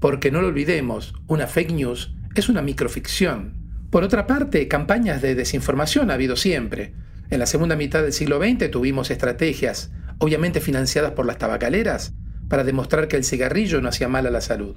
Porque 0.00 0.30
no 0.30 0.40
lo 0.42 0.48
olvidemos, 0.48 1.14
una 1.26 1.46
fake 1.46 1.72
news 1.72 2.14
es 2.34 2.48
una 2.48 2.62
microficción. 2.62 3.54
Por 3.90 4.02
otra 4.02 4.26
parte, 4.26 4.66
campañas 4.66 5.22
de 5.22 5.34
desinformación 5.34 6.10
ha 6.10 6.14
habido 6.14 6.36
siempre. 6.36 6.94
En 7.30 7.38
la 7.38 7.46
segunda 7.46 7.76
mitad 7.76 8.02
del 8.02 8.12
siglo 8.12 8.38
XX 8.38 8.70
tuvimos 8.70 9.10
estrategias, 9.10 9.92
obviamente 10.18 10.60
financiadas 10.60 11.12
por 11.12 11.26
las 11.26 11.38
tabacaleras, 11.38 12.14
para 12.48 12.64
demostrar 12.64 13.08
que 13.08 13.16
el 13.16 13.24
cigarrillo 13.24 13.80
no 13.80 13.88
hacía 13.88 14.08
mal 14.08 14.26
a 14.26 14.30
la 14.30 14.40
salud. 14.40 14.76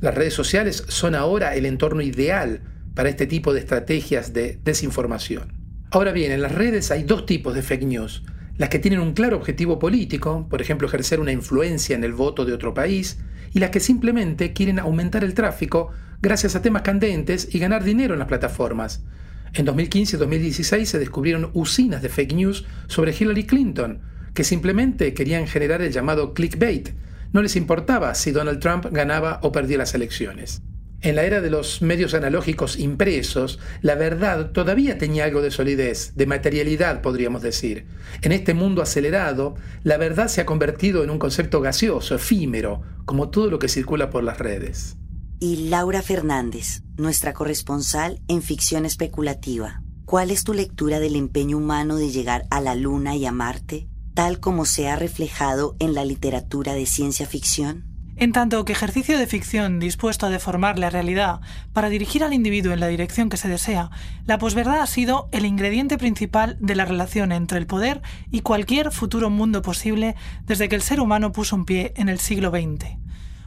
Las 0.00 0.14
redes 0.14 0.34
sociales 0.34 0.84
son 0.88 1.14
ahora 1.14 1.54
el 1.54 1.64
entorno 1.64 2.02
ideal 2.02 2.62
para 2.94 3.08
este 3.08 3.26
tipo 3.26 3.54
de 3.54 3.60
estrategias 3.60 4.32
de 4.32 4.60
desinformación. 4.62 5.61
Ahora 5.94 6.12
bien, 6.12 6.32
en 6.32 6.40
las 6.40 6.52
redes 6.52 6.90
hay 6.90 7.02
dos 7.02 7.26
tipos 7.26 7.54
de 7.54 7.60
fake 7.60 7.82
news. 7.82 8.22
Las 8.56 8.70
que 8.70 8.78
tienen 8.78 9.00
un 9.00 9.12
claro 9.12 9.36
objetivo 9.36 9.78
político, 9.78 10.46
por 10.48 10.62
ejemplo 10.62 10.88
ejercer 10.88 11.20
una 11.20 11.32
influencia 11.32 11.94
en 11.94 12.02
el 12.02 12.14
voto 12.14 12.46
de 12.46 12.54
otro 12.54 12.72
país, 12.72 13.18
y 13.52 13.58
las 13.58 13.68
que 13.68 13.78
simplemente 13.78 14.54
quieren 14.54 14.78
aumentar 14.78 15.22
el 15.22 15.34
tráfico 15.34 15.90
gracias 16.22 16.56
a 16.56 16.62
temas 16.62 16.80
candentes 16.80 17.54
y 17.54 17.58
ganar 17.58 17.84
dinero 17.84 18.14
en 18.14 18.20
las 18.20 18.28
plataformas. 18.28 19.04
En 19.52 19.66
2015 19.66 20.16
y 20.16 20.18
2016 20.18 20.88
se 20.88 20.98
descubrieron 20.98 21.50
usinas 21.52 22.00
de 22.00 22.08
fake 22.08 22.32
news 22.36 22.64
sobre 22.86 23.14
Hillary 23.14 23.44
Clinton, 23.44 24.00
que 24.32 24.44
simplemente 24.44 25.12
querían 25.12 25.46
generar 25.46 25.82
el 25.82 25.92
llamado 25.92 26.32
clickbait. 26.32 26.88
No 27.34 27.42
les 27.42 27.54
importaba 27.54 28.14
si 28.14 28.30
Donald 28.30 28.60
Trump 28.60 28.86
ganaba 28.92 29.40
o 29.42 29.52
perdía 29.52 29.76
las 29.76 29.94
elecciones. 29.94 30.62
En 31.02 31.16
la 31.16 31.24
era 31.24 31.40
de 31.40 31.50
los 31.50 31.82
medios 31.82 32.14
analógicos 32.14 32.78
impresos, 32.78 33.58
la 33.82 33.94
verdad 33.96 34.52
todavía 34.52 34.98
tenía 34.98 35.24
algo 35.24 35.42
de 35.42 35.50
solidez, 35.50 36.12
de 36.14 36.26
materialidad, 36.26 37.02
podríamos 37.02 37.42
decir. 37.42 37.86
En 38.22 38.32
este 38.32 38.54
mundo 38.54 38.82
acelerado, 38.82 39.56
la 39.82 39.98
verdad 39.98 40.28
se 40.28 40.40
ha 40.40 40.46
convertido 40.46 41.04
en 41.04 41.10
un 41.10 41.18
concepto 41.18 41.60
gaseoso, 41.60 42.14
efímero, 42.14 42.82
como 43.04 43.30
todo 43.30 43.50
lo 43.50 43.58
que 43.58 43.68
circula 43.68 44.10
por 44.10 44.22
las 44.22 44.38
redes 44.38 44.96
y 45.42 45.56
Laura 45.70 46.02
Fernández, 46.02 46.84
nuestra 46.96 47.32
corresponsal 47.32 48.22
en 48.28 48.42
ficción 48.42 48.86
especulativa. 48.86 49.82
¿Cuál 50.04 50.30
es 50.30 50.44
tu 50.44 50.54
lectura 50.54 51.00
del 51.00 51.16
empeño 51.16 51.56
humano 51.56 51.96
de 51.96 52.10
llegar 52.10 52.46
a 52.50 52.60
la 52.60 52.76
Luna 52.76 53.16
y 53.16 53.26
a 53.26 53.32
Marte, 53.32 53.88
tal 54.14 54.38
como 54.38 54.66
se 54.66 54.88
ha 54.88 54.94
reflejado 54.94 55.74
en 55.80 55.94
la 55.94 56.04
literatura 56.04 56.74
de 56.74 56.86
ciencia 56.86 57.26
ficción? 57.26 57.91
En 58.16 58.32
tanto 58.32 58.64
que 58.64 58.72
ejercicio 58.72 59.18
de 59.18 59.26
ficción 59.26 59.78
dispuesto 59.78 60.26
a 60.26 60.30
deformar 60.30 60.78
la 60.78 60.90
realidad 60.90 61.40
para 61.72 61.88
dirigir 61.88 62.22
al 62.22 62.34
individuo 62.34 62.72
en 62.72 62.80
la 62.80 62.88
dirección 62.88 63.30
que 63.30 63.38
se 63.38 63.48
desea, 63.48 63.90
la 64.26 64.38
posverdad 64.38 64.80
ha 64.80 64.86
sido 64.86 65.28
el 65.32 65.46
ingrediente 65.46 65.96
principal 65.96 66.56
de 66.60 66.74
la 66.74 66.84
relación 66.84 67.32
entre 67.32 67.58
el 67.58 67.66
poder 67.66 68.02
y 68.30 68.40
cualquier 68.40 68.92
futuro 68.92 69.30
mundo 69.30 69.62
posible 69.62 70.14
desde 70.44 70.68
que 70.68 70.76
el 70.76 70.82
ser 70.82 71.00
humano 71.00 71.32
puso 71.32 71.56
un 71.56 71.64
pie 71.64 71.94
en 71.96 72.10
el 72.10 72.18
siglo 72.18 72.50
XX. 72.50 72.98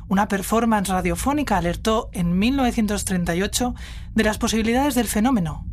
Una 0.08 0.28
performance 0.28 0.90
radiofónica 0.90 1.58
alertó 1.58 2.10
en 2.12 2.38
1938 2.38 3.76
de 4.14 4.24
las 4.24 4.38
posibilidades 4.38 4.96
del 4.96 5.08
fenómeno, 5.08 5.66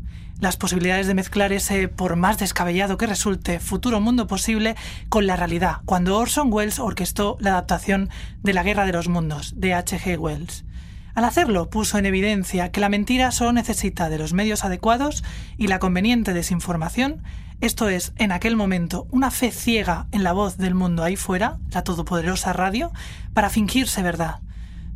las 0.43 0.57
posibilidades 0.57 1.07
de 1.07 1.15
mezclar 1.15 1.53
ese, 1.53 1.87
por 1.87 2.17
más 2.17 2.37
descabellado 2.37 2.99
que 2.99 3.07
resulte, 3.07 3.61
futuro 3.61 4.01
mundo 4.01 4.27
posible 4.27 4.75
con 5.09 5.29
la 5.29 5.37
realidad, 5.37 5.77
cuando 5.85 6.19
Orson 6.19 6.53
Welles 6.53 6.81
orquestó 6.81 7.37
la 7.41 7.53
adaptación 7.53 8.11
de 8.43 8.53
La 8.53 8.65
Guerra 8.65 8.85
de 8.85 8.93
los 8.93 9.09
Mundos, 9.09 9.55
de 9.57 9.73
H.G. 9.73 10.19
Wells. 10.19 10.65
Al 11.15 11.25
hacerlo, 11.25 11.71
puso 11.71 11.97
en 11.97 12.07
evidencia 12.07 12.73
que 12.73 12.81
la 12.81 12.89
mentira 12.89 13.31
solo 13.31 13.53
necesita 13.53 14.11
de 14.11 14.19
los 14.19 14.33
medios 14.33 14.65
adecuados 14.65 15.23
y 15.57 15.69
la 15.69 15.79
conveniente 15.79 16.35
desinformación 16.35 17.23
esto 17.63 17.89
es, 17.89 18.13
en 18.17 18.33
aquel 18.33 18.57
momento, 18.57 19.07
una 19.13 19.31
fe 19.31 19.53
ciega 19.53 20.09
en 20.11 20.25
la 20.25 20.33
voz 20.33 20.57
del 20.57 20.75
mundo 20.75 21.05
ahí 21.05 21.15
fuera, 21.15 21.59
la 21.71 21.85
todopoderosa 21.85 22.53
radio, 22.53 22.91
para 23.35 23.51
fingirse 23.51 24.03
verdad. 24.03 24.41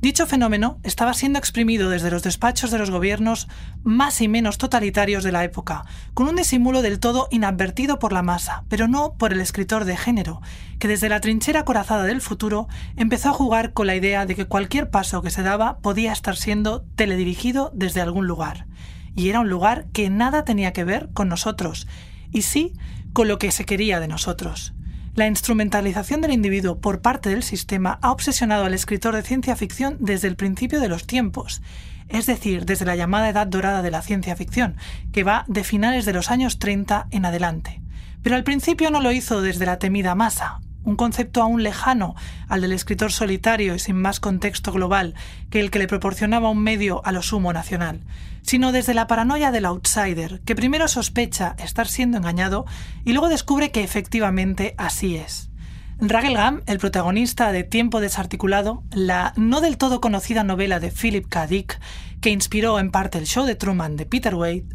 Dicho 0.07 0.25
fenómeno 0.25 0.79
estaba 0.85 1.15
siendo 1.15 1.41
exprimido 1.41 1.91
desde 1.91 2.13
los 2.13 2.23
despachos 2.23 2.71
de 2.71 2.79
los 2.79 2.93
gobiernos 2.93 3.49
más 3.83 4.21
y 4.21 4.29
menos 4.29 4.57
totalitarios 4.57 5.25
de 5.25 5.33
la 5.33 5.43
época, 5.43 5.85
con 6.15 6.29
un 6.29 6.37
disimulo 6.37 6.81
del 6.81 7.01
todo 7.01 7.27
inadvertido 7.33 7.99
por 7.99 8.13
la 8.13 8.23
masa, 8.23 8.63
pero 8.69 8.87
no 8.87 9.15
por 9.15 9.33
el 9.33 9.41
escritor 9.41 9.85
de 9.85 9.97
género, 9.97 10.41
que 10.79 10.87
desde 10.87 11.09
la 11.09 11.21
trinchera 11.21 11.65
corazada 11.65 12.05
del 12.05 12.21
futuro 12.21 12.69
empezó 12.95 13.31
a 13.31 13.33
jugar 13.33 13.73
con 13.73 13.89
la 13.89 13.97
idea 13.97 14.27
de 14.27 14.37
que 14.37 14.47
cualquier 14.47 14.91
paso 14.91 15.23
que 15.23 15.31
se 15.31 15.43
daba 15.43 15.79
podía 15.79 16.13
estar 16.13 16.37
siendo 16.37 16.83
teledirigido 16.95 17.73
desde 17.75 18.01
algún 18.01 18.29
lugar. 18.29 18.69
Y 19.17 19.29
era 19.29 19.41
un 19.41 19.49
lugar 19.49 19.87
que 19.93 20.09
nada 20.09 20.45
tenía 20.45 20.73
que 20.73 20.85
ver 20.85 21.11
con 21.15 21.29
nosotros, 21.29 21.89
y 22.31 22.43
sí 22.43 22.75
con 23.13 23.27
lo 23.27 23.41
que 23.41 23.51
se 23.51 23.65
quería 23.65 23.99
de 23.99 24.07
nosotros. 24.07 24.73
La 25.17 25.27
instrumentalización 25.27 26.21
del 26.21 26.33
individuo 26.33 26.79
por 26.79 27.01
parte 27.01 27.31
del 27.31 27.43
sistema 27.43 27.99
ha 28.03 28.13
obsesionado 28.13 28.67
al 28.67 28.75
escritor 28.75 29.15
de 29.15 29.23
ciencia 29.23 29.57
ficción 29.57 29.97
desde 29.99 30.29
el 30.29 30.37
principio 30.37 30.79
de 30.79 30.91
los 30.91 31.07
tiempos, 31.07 31.63
es 32.11 32.27
decir, 32.27 32.67
desde 32.67 32.85
la 32.85 32.97
llamada 32.97 33.31
Edad 33.31 33.47
Dorada 33.47 33.81
de 33.81 33.91
la 33.91 34.03
ciencia 34.03 34.37
ficción, 34.37 34.77
que 35.15 35.25
va 35.25 35.47
de 35.49 35.65
finales 35.65 36.05
de 36.05 36.13
los 36.13 36.31
años 36.31 36.59
30 36.59 37.07
en 37.13 37.25
adelante. 37.25 37.81
Pero 38.23 38.37
al 38.37 38.45
principio 38.45 38.91
no 38.91 39.01
lo 39.01 39.11
hizo 39.11 39.41
desde 39.41 39.65
la 39.65 39.79
temida 39.79 40.15
masa, 40.15 40.61
un 40.87 40.97
concepto 40.97 41.43
aún 41.43 41.62
lejano 41.62 42.14
al 42.49 42.62
del 42.62 42.73
escritor 42.73 43.12
solitario 43.12 43.75
y 43.75 43.78
sin 43.78 43.97
más 43.97 44.21
contexto 44.21 44.73
global 44.73 45.14
que 45.50 45.61
el 45.61 45.71
que 45.71 45.78
le 45.78 45.88
proporcionaba 45.88 46.49
un 46.49 46.62
medio 46.62 47.05
a 47.05 47.12
lo 47.12 47.21
sumo 47.21 47.52
nacional, 47.52 48.00
sino 48.43 48.73
desde 48.73 48.95
la 48.95 49.09
paranoia 49.09 49.50
del 49.50 49.66
outsider, 49.66 50.40
que 50.43 50.55
primero 50.55 50.88
sospecha 50.88 51.57
estar 51.59 51.88
siendo 51.88 52.16
engañado 52.16 52.64
y 53.05 53.12
luego 53.12 53.28
descubre 53.28 53.73
que 53.73 53.83
efectivamente 53.83 54.75
así 54.78 55.16
es. 55.16 55.50
Ragelgam, 55.99 56.62
el 56.66 56.78
protagonista 56.78 57.52
de 57.52 57.64
Tiempo 57.64 58.00
desarticulado, 58.00 58.83
la 58.93 59.33
no 59.37 59.61
del 59.61 59.78
todo 59.78 60.00
conocida 60.00 60.45
novela 60.45 60.78
de 60.78 60.90
Philip 60.90 61.26
K. 61.26 61.47
Dick, 61.47 61.81
que 62.21 62.31
inspiró 62.31 62.78
en 62.78 62.90
parte 62.90 63.19
el 63.19 63.26
show 63.26 63.47
de 63.47 63.55
Truman 63.55 63.97
de 63.97 64.07
Peter 64.07 64.35
Wade, 64.35 64.66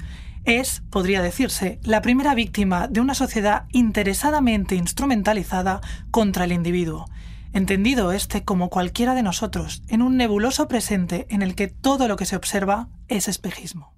es, 0.46 0.84
podría 0.90 1.22
decirse, 1.22 1.80
la 1.84 2.02
primera 2.02 2.34
víctima 2.36 2.88
de 2.88 3.02
una 3.02 3.14
sociedad 3.14 3.66
interesadamente 3.72 4.76
instrumentalizada 4.76 5.82
contra 6.10 6.46
el 6.46 6.52
individuo, 6.52 7.08
entendido 7.54 8.12
este 8.12 8.44
como 8.44 8.70
cualquiera 8.70 9.14
de 9.14 9.24
nosotros, 9.24 9.84
en 9.88 10.02
un 10.02 10.18
nebuloso 10.18 10.68
presente 10.68 11.28
en 11.30 11.42
el 11.42 11.56
que 11.56 11.68
todo 11.68 12.08
lo 12.08 12.16
que 12.16 12.26
se 12.26 12.36
observa 12.36 12.90
es 13.08 13.28
espejismo. 13.28 13.94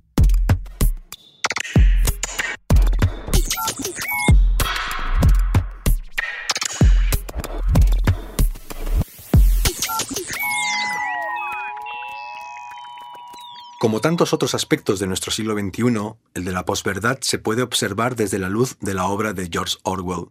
Como 13.84 14.00
tantos 14.00 14.32
otros 14.32 14.56
aspectos 14.56 15.02
de 15.02 15.08
nuestro 15.08 15.30
siglo 15.30 15.56
XXI, 15.56 16.14
el 16.36 16.46
de 16.46 16.54
la 16.54 16.64
posverdad 16.64 17.18
se 17.20 17.38
puede 17.38 17.64
observar 17.64 18.16
desde 18.16 18.40
la 18.40 18.48
luz 18.48 18.78
de 18.80 18.94
la 18.94 19.08
obra 19.08 19.34
de 19.34 19.50
George 19.52 19.76
Orwell. 19.84 20.30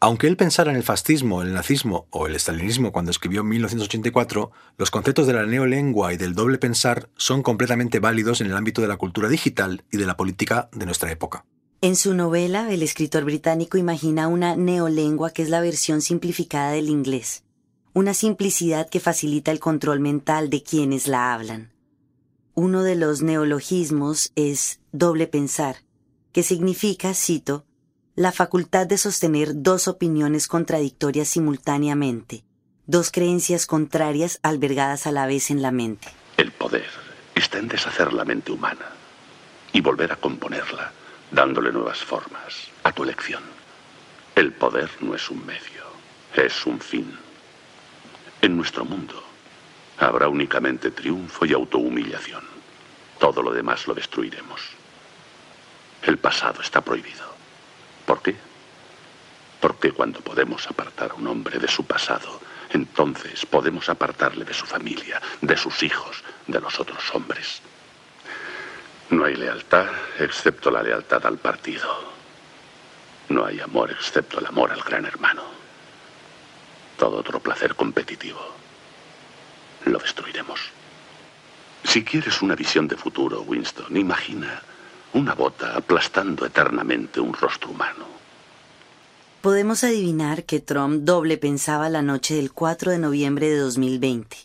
Aunque 0.00 0.26
él 0.26 0.36
pensara 0.36 0.72
en 0.72 0.76
el 0.76 0.82
fascismo, 0.82 1.42
el 1.42 1.54
nazismo 1.54 2.08
o 2.10 2.26
el 2.26 2.34
estalinismo 2.34 2.90
cuando 2.90 3.12
escribió 3.12 3.44
1984, 3.44 4.50
los 4.78 4.90
conceptos 4.90 5.28
de 5.28 5.32
la 5.32 5.46
neolengua 5.46 6.12
y 6.12 6.16
del 6.16 6.34
doble 6.34 6.58
pensar 6.58 7.08
son 7.16 7.44
completamente 7.44 8.00
válidos 8.00 8.40
en 8.40 8.48
el 8.48 8.56
ámbito 8.56 8.82
de 8.82 8.88
la 8.88 8.96
cultura 8.96 9.28
digital 9.28 9.84
y 9.92 9.96
de 9.96 10.06
la 10.06 10.16
política 10.16 10.68
de 10.72 10.86
nuestra 10.86 11.12
época. 11.12 11.44
En 11.80 11.94
su 11.94 12.14
novela, 12.14 12.68
el 12.72 12.82
escritor 12.82 13.24
británico 13.24 13.78
imagina 13.78 14.26
una 14.26 14.56
neolengua 14.56 15.30
que 15.30 15.42
es 15.42 15.50
la 15.50 15.60
versión 15.60 16.00
simplificada 16.00 16.72
del 16.72 16.88
inglés, 16.88 17.44
una 17.94 18.12
simplicidad 18.12 18.90
que 18.90 18.98
facilita 18.98 19.52
el 19.52 19.60
control 19.60 20.00
mental 20.00 20.50
de 20.50 20.64
quienes 20.64 21.06
la 21.06 21.32
hablan. 21.32 21.77
Uno 22.60 22.82
de 22.82 22.96
los 22.96 23.22
neologismos 23.22 24.32
es 24.34 24.80
doble 24.90 25.28
pensar, 25.28 25.76
que 26.32 26.42
significa, 26.42 27.14
cito, 27.14 27.64
la 28.16 28.32
facultad 28.32 28.84
de 28.84 28.98
sostener 28.98 29.50
dos 29.62 29.86
opiniones 29.86 30.48
contradictorias 30.48 31.28
simultáneamente, 31.28 32.42
dos 32.84 33.12
creencias 33.12 33.64
contrarias 33.64 34.40
albergadas 34.42 35.06
a 35.06 35.12
la 35.12 35.28
vez 35.28 35.52
en 35.52 35.62
la 35.62 35.70
mente. 35.70 36.08
El 36.36 36.50
poder 36.50 36.88
está 37.36 37.60
en 37.60 37.68
deshacer 37.68 38.12
la 38.12 38.24
mente 38.24 38.50
humana 38.50 38.86
y 39.72 39.80
volver 39.80 40.10
a 40.10 40.16
componerla, 40.16 40.90
dándole 41.30 41.70
nuevas 41.70 41.98
formas, 41.98 42.72
a 42.82 42.90
tu 42.90 43.04
elección. 43.04 43.44
El 44.34 44.52
poder 44.52 44.90
no 45.00 45.14
es 45.14 45.30
un 45.30 45.46
medio, 45.46 45.84
es 46.34 46.66
un 46.66 46.80
fin. 46.80 47.08
En 48.42 48.56
nuestro 48.56 48.84
mundo, 48.84 49.28
Habrá 49.98 50.28
únicamente 50.28 50.92
triunfo 50.92 51.44
y 51.44 51.52
autohumillación. 51.52 52.42
Todo 53.18 53.42
lo 53.42 53.52
demás 53.52 53.86
lo 53.86 53.94
destruiremos. 53.94 54.60
El 56.02 56.18
pasado 56.18 56.60
está 56.62 56.80
prohibido. 56.80 57.26
¿Por 58.06 58.22
qué? 58.22 58.36
Porque 59.60 59.92
cuando 59.92 60.20
podemos 60.20 60.66
apartar 60.66 61.10
a 61.10 61.14
un 61.14 61.26
hombre 61.26 61.58
de 61.58 61.68
su 61.68 61.84
pasado, 61.84 62.40
entonces 62.70 63.44
podemos 63.46 63.88
apartarle 63.88 64.44
de 64.44 64.54
su 64.54 64.66
familia, 64.66 65.20
de 65.40 65.56
sus 65.56 65.82
hijos, 65.82 66.22
de 66.46 66.60
los 66.60 66.78
otros 66.78 67.14
hombres. 67.14 67.60
No 69.10 69.24
hay 69.24 69.34
lealtad 69.36 69.86
excepto 70.18 70.70
la 70.70 70.82
lealtad 70.82 71.24
al 71.26 71.38
partido. 71.38 72.12
No 73.30 73.44
hay 73.44 73.60
amor 73.60 73.90
excepto 73.90 74.38
el 74.38 74.46
amor 74.46 74.70
al 74.70 74.82
gran 74.82 75.04
hermano. 75.06 75.42
Todo 76.96 77.18
otro 77.18 77.40
placer 77.40 77.74
competitivo 77.74 78.54
lo 79.86 79.98
destruiremos. 79.98 80.77
Si 81.84 82.04
quieres 82.04 82.42
una 82.42 82.54
visión 82.54 82.86
de 82.88 82.96
futuro, 82.96 83.42
Winston, 83.42 83.96
imagina 83.96 84.62
una 85.14 85.34
bota 85.34 85.76
aplastando 85.76 86.44
eternamente 86.44 87.20
un 87.20 87.32
rostro 87.32 87.70
humano. 87.70 88.06
Podemos 89.40 89.84
adivinar 89.84 90.44
que 90.44 90.60
Trump 90.60 91.04
doble 91.04 91.38
pensaba 91.38 91.88
la 91.88 92.02
noche 92.02 92.34
del 92.34 92.52
4 92.52 92.90
de 92.90 92.98
noviembre 92.98 93.48
de 93.48 93.56
2020, 93.56 94.36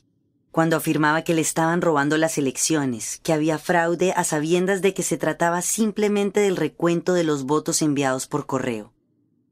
cuando 0.52 0.78
afirmaba 0.78 1.24
que 1.24 1.34
le 1.34 1.42
estaban 1.42 1.82
robando 1.82 2.18
las 2.18 2.38
elecciones, 2.38 3.20
que 3.24 3.34
había 3.34 3.58
fraude 3.58 4.14
a 4.16 4.24
sabiendas 4.24 4.82
de 4.82 4.94
que 4.94 5.02
se 5.02 5.18
trataba 5.18 5.62
simplemente 5.64 6.42
del 6.42 6.56
recuento 6.56 7.14
de 7.14 7.24
los 7.24 7.44
votos 7.44 7.82
enviados 7.82 8.28
por 8.28 8.46
correo. 8.46 8.94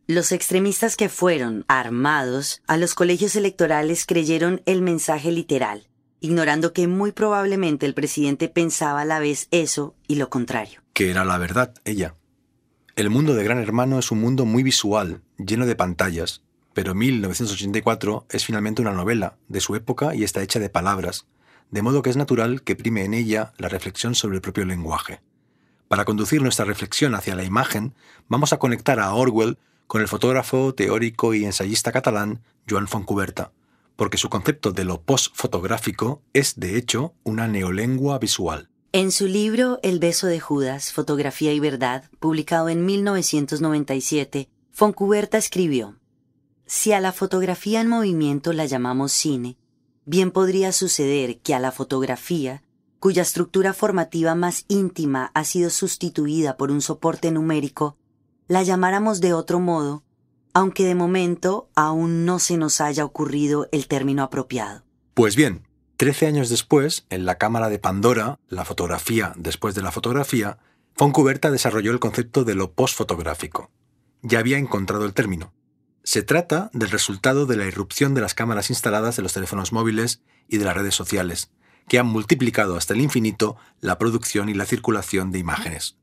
Los 0.08 0.32
extremistas 0.32 0.96
que 0.96 1.10
fueron 1.10 1.66
armados 1.68 2.62
a 2.68 2.78
los 2.78 2.94
colegios 2.94 3.36
electorales 3.36 4.06
creyeron 4.06 4.62
el 4.66 4.82
mensaje 4.82 5.32
literal, 5.32 5.88
ignorando 6.22 6.72
que 6.72 6.88
muy 6.88 7.12
probablemente 7.12 7.86
el 7.86 7.94
presidente 7.94 8.48
pensaba 8.48 9.02
a 9.02 9.06
la 9.06 9.20
vez 9.20 9.48
eso 9.52 9.96
y 10.08 10.16
lo 10.16 10.30
contrario. 10.30 10.82
Que 10.94 11.10
era 11.10 11.26
la 11.26 11.38
verdad, 11.38 11.74
ella. 11.84 12.16
El 12.96 13.10
mundo 13.10 13.34
de 13.34 13.44
Gran 13.44 13.58
Hermano 13.58 14.00
es 14.00 14.12
un 14.12 14.22
mundo 14.22 14.46
muy 14.46 14.64
visual, 14.64 15.22
lleno 15.38 15.66
de 15.66 15.76
pantallas, 15.76 16.44
pero 16.74 16.94
1984 16.94 18.28
es 18.30 18.46
finalmente 18.46 18.82
una 18.82 18.92
novela 18.92 19.36
de 19.50 19.60
su 19.60 19.76
época 19.76 20.16
y 20.16 20.24
está 20.24 20.42
hecha 20.42 20.60
de 20.60 20.70
palabras, 20.70 21.26
de 21.72 21.82
modo 21.82 22.02
que 22.02 22.12
es 22.12 22.18
natural 22.18 22.62
que 22.62 22.76
prime 22.76 23.04
en 23.04 23.14
ella 23.14 23.54
la 23.58 23.70
reflexión 23.70 24.14
sobre 24.14 24.36
el 24.36 24.42
propio 24.42 24.66
lenguaje. 24.66 25.22
Para 25.88 26.06
conducir 26.06 26.42
nuestra 26.42 26.66
reflexión 26.66 27.16
hacia 27.16 27.36
la 27.36 27.44
imagen, 27.44 27.94
vamos 28.30 28.54
a 28.54 28.60
conectar 28.60 29.00
a 29.00 29.14
Orwell 29.14 29.58
con 29.88 30.02
el 30.02 30.08
fotógrafo, 30.08 30.74
teórico 30.74 31.34
y 31.34 31.46
ensayista 31.46 31.92
catalán 31.92 32.42
Joan 32.70 32.88
Foncuberta, 32.88 33.52
porque 34.02 34.18
su 34.18 34.30
concepto 34.30 34.72
de 34.72 34.84
lo 34.84 35.04
postfotográfico 35.04 36.24
es, 36.34 36.60
de 36.60 36.76
hecho, 36.76 37.14
una 37.22 37.48
neolengua 37.48 38.18
visual. 38.18 38.68
En 38.94 39.12
su 39.12 39.28
libro 39.28 39.78
El 39.84 40.00
beso 40.00 40.26
de 40.26 40.40
Judas, 40.40 40.92
Fotografía 40.92 41.54
y 41.54 41.60
Verdad, 41.60 42.10
publicado 42.20 42.70
en 42.70 42.84
1997, 42.84 44.50
Foncuberta 44.72 45.38
escribió, 45.38 46.00
Si 46.66 46.94
a 46.94 47.00
la 47.00 47.12
fotografía 47.12 47.80
en 47.80 47.90
movimiento 47.90 48.54
la 48.54 48.66
llamamos 48.66 49.12
cine, 49.12 49.60
bien 50.06 50.32
podría 50.32 50.72
suceder 50.72 51.38
que 51.38 51.54
a 51.54 51.60
la 51.60 51.72
fotografía, 51.72 52.64
cuya 52.98 53.22
estructura 53.22 53.72
formativa 53.72 54.34
más 54.34 54.66
íntima 54.68 55.30
ha 55.36 55.44
sido 55.44 55.70
sustituida 55.70 56.58
por 56.58 56.72
un 56.72 56.82
soporte 56.82 57.30
numérico, 57.30 57.98
la 58.48 58.64
llamáramos 58.64 59.22
de 59.22 59.34
otro 59.34 59.60
modo, 59.60 60.02
aunque 60.54 60.86
de 60.86 60.96
momento 60.96 61.70
aún 61.76 62.26
no 62.26 62.40
se 62.40 62.58
nos 62.58 62.82
haya 62.82 63.06
ocurrido 63.06 63.68
el 63.72 63.88
término 63.88 64.24
apropiado. 64.24 64.84
Pues 65.14 65.36
bien, 65.36 65.68
trece 65.98 66.28
años 66.28 66.50
después, 66.50 67.06
en 67.10 67.26
la 67.26 67.38
cámara 67.38 67.70
de 67.70 67.80
Pandora, 67.80 68.40
la 68.48 68.66
fotografía 68.66 69.34
después 69.38 69.76
de 69.76 69.82
la 69.82 69.92
fotografía, 69.92 70.58
Foncuberta 70.96 71.52
desarrolló 71.52 71.92
el 71.92 72.00
concepto 72.00 72.44
de 72.44 72.56
lo 72.56 72.74
postfotográfico. 72.74 73.72
Ya 74.22 74.40
había 74.40 74.58
encontrado 74.58 75.06
el 75.06 75.14
término. 75.14 75.54
Se 76.04 76.24
trata 76.24 76.70
del 76.74 76.90
resultado 76.90 77.46
de 77.46 77.56
la 77.56 77.66
irrupción 77.66 78.14
de 78.14 78.22
las 78.22 78.34
cámaras 78.34 78.70
instaladas 78.70 79.16
de 79.16 79.24
los 79.24 79.34
teléfonos 79.34 79.72
móviles 79.72 80.22
y 80.48 80.58
de 80.58 80.66
las 80.66 80.76
redes 80.76 80.96
sociales, 80.96 81.52
que 81.88 82.00
han 82.00 82.08
multiplicado 82.08 82.76
hasta 82.78 82.94
el 82.94 83.02
infinito 83.02 83.58
la 83.80 83.98
producción 83.98 84.50
y 84.50 84.54
la 84.54 84.66
circulación 84.66 85.32
de 85.32 85.40
imágenes. 85.40 85.98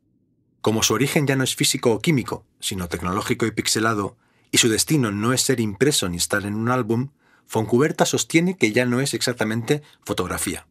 Como 0.60 0.82
su 0.82 0.94
origen 0.94 1.26
ya 1.26 1.36
no 1.36 1.44
es 1.44 1.54
físico 1.54 1.92
o 1.92 2.00
químico, 2.00 2.44
sino 2.60 2.88
tecnológico 2.88 3.46
y 3.46 3.52
pixelado, 3.52 4.16
y 4.50 4.58
su 4.58 4.68
destino 4.68 5.10
no 5.10 5.32
es 5.32 5.42
ser 5.42 5.60
impreso 5.60 6.08
ni 6.08 6.16
estar 6.16 6.44
en 6.44 6.54
un 6.54 6.70
álbum, 6.70 7.10
Foncuberta 7.46 8.04
sostiene 8.04 8.56
que 8.56 8.72
ya 8.72 8.84
no 8.84 9.00
es 9.00 9.14
exactamente 9.14 9.82
fotografía. 10.04 10.66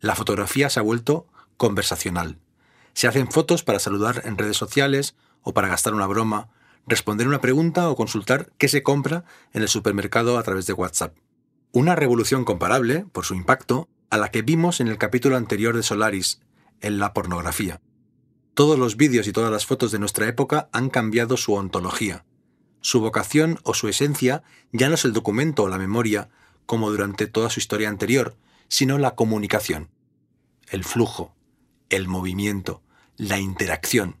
La 0.00 0.14
fotografía 0.14 0.70
se 0.70 0.78
ha 0.78 0.82
vuelto 0.82 1.26
conversacional. 1.56 2.38
Se 2.92 3.08
hacen 3.08 3.28
fotos 3.28 3.64
para 3.64 3.80
saludar 3.80 4.22
en 4.24 4.38
redes 4.38 4.56
sociales 4.56 5.16
o 5.42 5.52
para 5.52 5.68
gastar 5.68 5.94
una 5.94 6.06
broma, 6.06 6.48
responder 6.86 7.26
una 7.26 7.40
pregunta 7.40 7.90
o 7.90 7.96
consultar 7.96 8.52
qué 8.58 8.68
se 8.68 8.82
compra 8.82 9.24
en 9.52 9.62
el 9.62 9.68
supermercado 9.68 10.38
a 10.38 10.42
través 10.42 10.66
de 10.66 10.74
WhatsApp. 10.74 11.16
Una 11.72 11.96
revolución 11.96 12.44
comparable, 12.44 13.04
por 13.12 13.24
su 13.24 13.34
impacto, 13.34 13.88
a 14.08 14.16
la 14.16 14.30
que 14.30 14.42
vimos 14.42 14.80
en 14.80 14.88
el 14.88 14.98
capítulo 14.98 15.36
anterior 15.36 15.76
de 15.76 15.82
Solaris, 15.82 16.40
en 16.80 16.98
la 16.98 17.12
pornografía. 17.12 17.80
Todos 18.54 18.78
los 18.78 18.96
vídeos 18.96 19.26
y 19.26 19.32
todas 19.32 19.50
las 19.50 19.66
fotos 19.66 19.90
de 19.92 19.98
nuestra 19.98 20.28
época 20.28 20.68
han 20.72 20.88
cambiado 20.88 21.36
su 21.36 21.54
ontología. 21.54 22.24
Su 22.86 23.00
vocación 23.00 23.58
o 23.64 23.74
su 23.74 23.88
esencia 23.88 24.44
ya 24.70 24.88
no 24.88 24.94
es 24.94 25.04
el 25.04 25.12
documento 25.12 25.64
o 25.64 25.68
la 25.68 25.76
memoria, 25.76 26.28
como 26.66 26.88
durante 26.88 27.26
toda 27.26 27.50
su 27.50 27.58
historia 27.58 27.88
anterior, 27.88 28.36
sino 28.68 28.96
la 28.96 29.16
comunicación, 29.16 29.90
el 30.68 30.84
flujo, 30.84 31.34
el 31.88 32.06
movimiento, 32.06 32.84
la 33.16 33.40
interacción. 33.40 34.18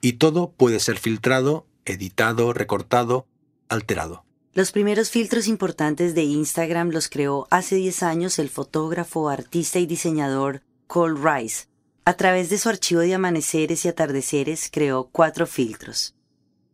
Y 0.00 0.14
todo 0.14 0.50
puede 0.50 0.80
ser 0.80 0.98
filtrado, 0.98 1.68
editado, 1.84 2.52
recortado, 2.52 3.28
alterado. 3.68 4.24
Los 4.52 4.72
primeros 4.72 5.10
filtros 5.10 5.46
importantes 5.46 6.16
de 6.16 6.24
Instagram 6.24 6.90
los 6.90 7.08
creó 7.08 7.46
hace 7.52 7.76
10 7.76 8.02
años 8.02 8.40
el 8.40 8.48
fotógrafo, 8.48 9.28
artista 9.28 9.78
y 9.78 9.86
diseñador 9.86 10.62
Cole 10.88 11.20
Rice. 11.22 11.66
A 12.04 12.14
través 12.14 12.50
de 12.50 12.58
su 12.58 12.68
archivo 12.68 13.00
de 13.00 13.14
amaneceres 13.14 13.84
y 13.84 13.88
atardeceres 13.88 14.70
creó 14.72 15.08
cuatro 15.12 15.46
filtros. 15.46 16.16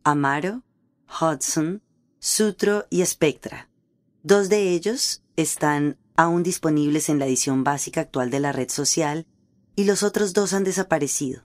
Amaro, 0.03 0.63
Hudson, 1.09 1.81
Sutro 2.19 2.85
y 2.89 3.05
Spectra. 3.05 3.69
Dos 4.23 4.49
de 4.49 4.71
ellos 4.71 5.21
están 5.35 5.97
aún 6.15 6.43
disponibles 6.43 7.09
en 7.09 7.19
la 7.19 7.25
edición 7.25 7.63
básica 7.63 8.01
actual 8.01 8.29
de 8.31 8.39
la 8.39 8.51
red 8.51 8.69
social 8.69 9.25
y 9.75 9.83
los 9.83 10.03
otros 10.03 10.33
dos 10.33 10.53
han 10.53 10.63
desaparecido. 10.63 11.43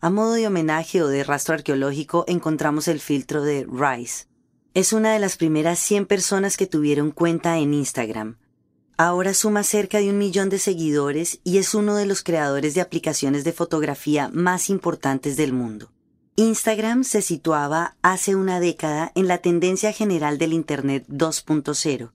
A 0.00 0.10
modo 0.10 0.34
de 0.34 0.46
homenaje 0.46 1.02
o 1.02 1.08
de 1.08 1.24
rastro 1.24 1.54
arqueológico 1.54 2.24
encontramos 2.28 2.86
el 2.88 3.00
filtro 3.00 3.42
de 3.42 3.66
Rice. 3.70 4.26
Es 4.74 4.92
una 4.92 5.12
de 5.12 5.18
las 5.18 5.36
primeras 5.36 5.78
100 5.80 6.06
personas 6.06 6.56
que 6.56 6.66
tuvieron 6.66 7.10
cuenta 7.10 7.58
en 7.58 7.74
Instagram. 7.74 8.38
Ahora 8.96 9.34
suma 9.34 9.62
cerca 9.64 9.98
de 9.98 10.10
un 10.10 10.18
millón 10.18 10.50
de 10.50 10.58
seguidores 10.58 11.40
y 11.42 11.58
es 11.58 11.74
uno 11.74 11.96
de 11.96 12.06
los 12.06 12.22
creadores 12.22 12.74
de 12.74 12.80
aplicaciones 12.80 13.44
de 13.44 13.52
fotografía 13.52 14.28
más 14.32 14.70
importantes 14.70 15.36
del 15.36 15.52
mundo. 15.52 15.90
Instagram 16.38 17.02
se 17.02 17.20
situaba 17.20 17.96
hace 18.00 18.36
una 18.36 18.60
década 18.60 19.10
en 19.16 19.26
la 19.26 19.38
tendencia 19.38 19.92
general 19.92 20.38
del 20.38 20.52
Internet 20.52 21.04
2.0, 21.08 22.12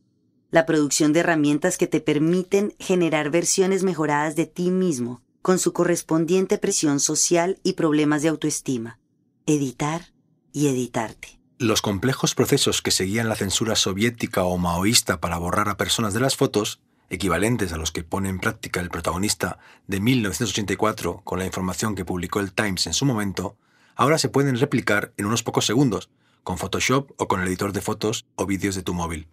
la 0.49 0.65
producción 0.65 1.11
de 1.11 1.19
herramientas 1.19 1.77
que 1.77 1.87
te 1.87 1.99
permiten 1.99 2.73
generar 2.79 3.31
versiones 3.31 3.83
mejoradas 3.83 4.37
de 4.37 4.45
ti 4.45 4.71
mismo, 4.71 5.21
con 5.41 5.59
su 5.59 5.73
correspondiente 5.73 6.57
presión 6.57 7.01
social 7.01 7.59
y 7.63 7.73
problemas 7.73 8.21
de 8.21 8.29
autoestima. 8.29 8.97
Editar 9.45 10.13
y 10.53 10.67
editarte. 10.67 11.41
Los 11.57 11.81
complejos 11.81 12.33
procesos 12.33 12.81
que 12.81 12.91
seguían 12.91 13.27
la 13.27 13.35
censura 13.35 13.75
soviética 13.75 14.45
o 14.45 14.57
maoísta 14.57 15.19
para 15.19 15.37
borrar 15.37 15.67
a 15.67 15.75
personas 15.75 16.13
de 16.13 16.21
las 16.21 16.37
fotos, 16.37 16.79
equivalentes 17.09 17.73
a 17.73 17.77
los 17.77 17.91
que 17.91 18.05
pone 18.05 18.29
en 18.29 18.39
práctica 18.39 18.79
el 18.79 18.89
protagonista 18.89 19.59
de 19.87 19.99
1984 19.99 21.23
con 21.25 21.39
la 21.39 21.45
información 21.45 21.93
que 21.93 22.05
publicó 22.05 22.39
el 22.39 22.53
Times 22.53 22.87
en 22.87 22.93
su 22.93 23.03
momento, 23.03 23.57
ahora 23.95 24.17
se 24.17 24.29
pueden 24.29 24.57
replicar 24.59 25.13
en 25.17 25.25
unos 25.25 25.43
pocos 25.43 25.65
segundos, 25.65 26.09
con 26.43 26.57
Photoshop 26.57 27.11
o 27.17 27.27
con 27.27 27.41
el 27.41 27.47
editor 27.47 27.73
de 27.73 27.81
fotos 27.81 28.25
o 28.35 28.45
vídeos 28.45 28.75
de 28.75 28.83
tu 28.83 28.93
móvil. 28.93 29.27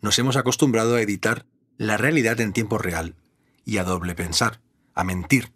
Nos 0.00 0.18
hemos 0.18 0.36
acostumbrado 0.36 0.94
a 0.94 1.00
editar 1.00 1.46
la 1.78 1.96
realidad 1.96 2.40
en 2.40 2.52
tiempo 2.52 2.78
real 2.78 3.16
y 3.64 3.78
a 3.78 3.84
doble 3.84 4.14
pensar 4.14 4.60
a 4.94 5.04
mentir. 5.04 5.52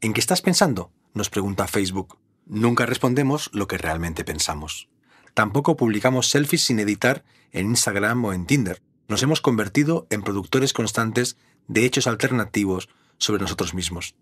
¿En 0.00 0.12
qué 0.12 0.20
estás 0.20 0.42
pensando? 0.42 0.92
nos 1.14 1.30
pregunta 1.30 1.66
Facebook. 1.66 2.18
Nunca 2.44 2.84
respondemos 2.84 3.48
lo 3.54 3.66
que 3.66 3.78
realmente 3.78 4.22
pensamos. 4.22 4.88
Tampoco 5.32 5.76
publicamos 5.76 6.28
selfies 6.28 6.62
sin 6.62 6.78
editar 6.78 7.24
en 7.52 7.66
Instagram 7.68 8.24
o 8.26 8.32
en 8.34 8.46
Tinder. 8.46 8.82
Nos 9.08 9.22
hemos 9.22 9.40
convertido 9.40 10.06
en 10.10 10.22
productores 10.22 10.74
constantes 10.74 11.38
de 11.68 11.86
hechos 11.86 12.06
alternativos 12.06 12.90
sobre 13.16 13.40
nosotros 13.40 13.72
mismos. 13.72 14.14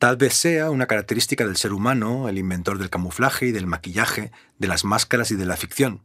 Tal 0.00 0.16
vez 0.16 0.32
sea 0.32 0.70
una 0.70 0.86
característica 0.86 1.44
del 1.44 1.58
ser 1.58 1.74
humano, 1.74 2.30
el 2.30 2.38
inventor 2.38 2.78
del 2.78 2.88
camuflaje 2.88 3.48
y 3.48 3.52
del 3.52 3.66
maquillaje, 3.66 4.32
de 4.58 4.66
las 4.66 4.82
máscaras 4.82 5.30
y 5.30 5.36
de 5.36 5.44
la 5.44 5.58
ficción, 5.58 6.00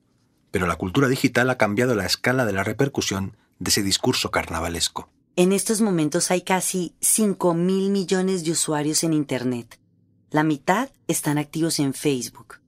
pero 0.52 0.68
la 0.68 0.76
cultura 0.76 1.08
digital 1.08 1.50
ha 1.50 1.58
cambiado 1.58 1.96
la 1.96 2.06
escala 2.06 2.46
de 2.46 2.52
la 2.52 2.66
repercusión 2.66 3.38
de 3.60 3.70
ese 3.70 3.84
discurso 3.84 4.32
carnavalesco. 4.32 5.08
En 5.38 5.54
estos 5.54 5.80
momentos 5.80 6.30
hay 6.30 6.42
casi 6.42 6.94
5 7.00 7.54
mil 7.54 7.90
millones 7.90 8.44
de 8.44 8.52
usuarios 8.52 9.06
en 9.06 9.14
Internet. 9.14 9.80
La 10.30 10.44
mitad 10.44 10.90
están 11.08 11.38
activos 11.38 11.80
en 11.80 11.94
Facebook. 11.94 12.60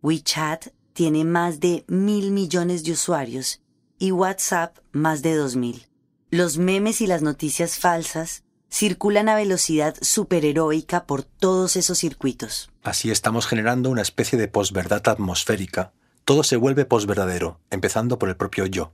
WeChat 0.00 0.68
tiene 0.94 1.26
más 1.26 1.60
de 1.60 1.84
mil 1.88 2.30
millones 2.30 2.84
de 2.84 2.92
usuarios 2.92 3.60
y 3.98 4.12
WhatsApp 4.12 4.78
más 4.92 5.20
de 5.20 5.34
2 5.34 5.56
mil. 5.56 5.88
Los 6.30 6.56
memes 6.56 7.02
y 7.02 7.06
las 7.06 7.20
noticias 7.20 7.78
falsas 7.78 8.44
circulan 8.70 9.28
a 9.28 9.34
velocidad 9.34 9.94
superheroica 10.00 11.04
por 11.04 11.22
todos 11.22 11.76
esos 11.76 11.98
circuitos. 11.98 12.70
Así 12.82 13.10
estamos 13.10 13.46
generando 13.46 13.90
una 13.90 14.02
especie 14.02 14.38
de 14.38 14.48
posverdad 14.48 15.06
atmosférica. 15.08 15.92
Todo 16.24 16.42
se 16.44 16.56
vuelve 16.56 16.84
posverdadero, 16.84 17.58
empezando 17.70 18.18
por 18.18 18.28
el 18.28 18.36
propio 18.36 18.66
yo. 18.66 18.92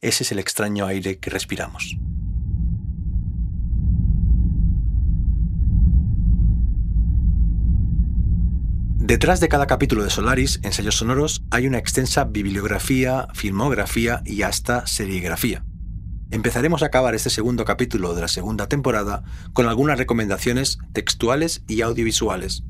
Ese 0.00 0.22
es 0.24 0.32
el 0.32 0.38
extraño 0.38 0.86
aire 0.86 1.18
que 1.18 1.30
respiramos. 1.30 1.96
Detrás 9.06 9.38
de 9.40 9.48
cada 9.48 9.66
capítulo 9.66 10.02
de 10.02 10.10
Solaris, 10.10 10.60
ensayos 10.62 10.96
sonoros, 10.96 11.42
hay 11.50 11.66
una 11.66 11.76
extensa 11.78 12.24
bibliografía, 12.24 13.28
filmografía 13.34 14.22
y 14.24 14.42
hasta 14.42 14.86
serigrafía. 14.86 15.62
Empezaremos 16.30 16.82
a 16.82 16.86
acabar 16.86 17.14
este 17.14 17.30
segundo 17.30 17.64
capítulo 17.64 18.14
de 18.14 18.22
la 18.22 18.28
segunda 18.28 18.68
temporada 18.68 19.22
con 19.52 19.66
algunas 19.66 19.98
recomendaciones 19.98 20.78
textuales 20.92 21.62
y 21.68 21.82
audiovisuales. 21.82 22.64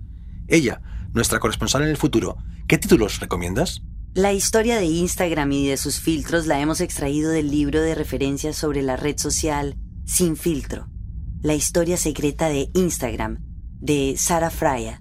Ella, 0.48 0.80
nuestra 1.12 1.38
corresponsal 1.38 1.82
en 1.82 1.88
el 1.88 1.96
futuro, 1.96 2.36
¿qué 2.66 2.78
títulos 2.78 3.20
recomiendas? 3.20 3.82
La 4.14 4.32
historia 4.32 4.78
de 4.78 4.84
Instagram 4.84 5.50
y 5.52 5.68
de 5.68 5.76
sus 5.76 5.98
filtros 5.98 6.46
la 6.46 6.60
hemos 6.60 6.80
extraído 6.80 7.30
del 7.30 7.50
libro 7.50 7.80
de 7.80 7.94
referencias 7.94 8.56
sobre 8.56 8.82
la 8.82 8.96
red 8.96 9.18
social 9.18 9.76
Sin 10.04 10.36
Filtro, 10.36 10.88
la 11.42 11.54
historia 11.54 11.96
secreta 11.96 12.48
de 12.48 12.70
Instagram, 12.74 13.38
de 13.80 14.14
Sara 14.16 14.50
Fraya 14.50 15.00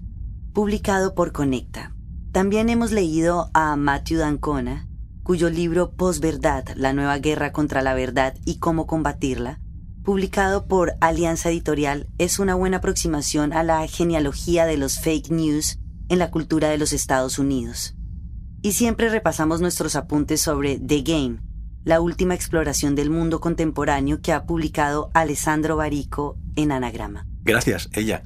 publicado 0.54 1.16
por 1.16 1.32
Conecta. 1.32 1.96
También 2.30 2.68
hemos 2.68 2.92
leído 2.92 3.50
a 3.54 3.74
Matthew 3.74 4.20
Dancona, 4.20 4.88
cuyo 5.24 5.48
libro 5.48 5.90
Posverdad, 5.92 6.68
la 6.76 6.92
nueva 6.92 7.18
guerra 7.18 7.50
contra 7.50 7.82
la 7.82 7.94
verdad 7.94 8.36
y 8.44 8.58
cómo 8.58 8.86
combatirla, 8.86 9.58
publicado 10.04 10.68
por 10.68 10.92
Alianza 11.00 11.48
Editorial, 11.48 12.08
es 12.18 12.38
una 12.38 12.54
buena 12.54 12.76
aproximación 12.76 13.54
a 13.54 13.62
la 13.62 13.86
genealogía 13.88 14.66
de 14.66 14.76
los 14.76 15.00
fake 15.00 15.30
news 15.30 15.78
en 16.10 16.18
la 16.18 16.30
cultura 16.30 16.68
de 16.68 16.76
los 16.76 16.92
Estados 16.92 17.38
Unidos. 17.38 17.96
Y 18.60 18.72
siempre 18.72 19.08
repasamos 19.08 19.62
nuestros 19.62 19.96
apuntes 19.96 20.42
sobre 20.42 20.78
The 20.78 21.00
Game, 21.00 21.38
la 21.84 22.02
última 22.02 22.34
exploración 22.34 22.94
del 22.94 23.08
mundo 23.08 23.40
contemporáneo 23.40 24.20
que 24.20 24.32
ha 24.32 24.44
publicado 24.44 25.10
Alessandro 25.14 25.76
Barico 25.76 26.38
en 26.54 26.70
Anagrama. 26.70 27.26
Gracias, 27.42 27.88
ella. 27.94 28.24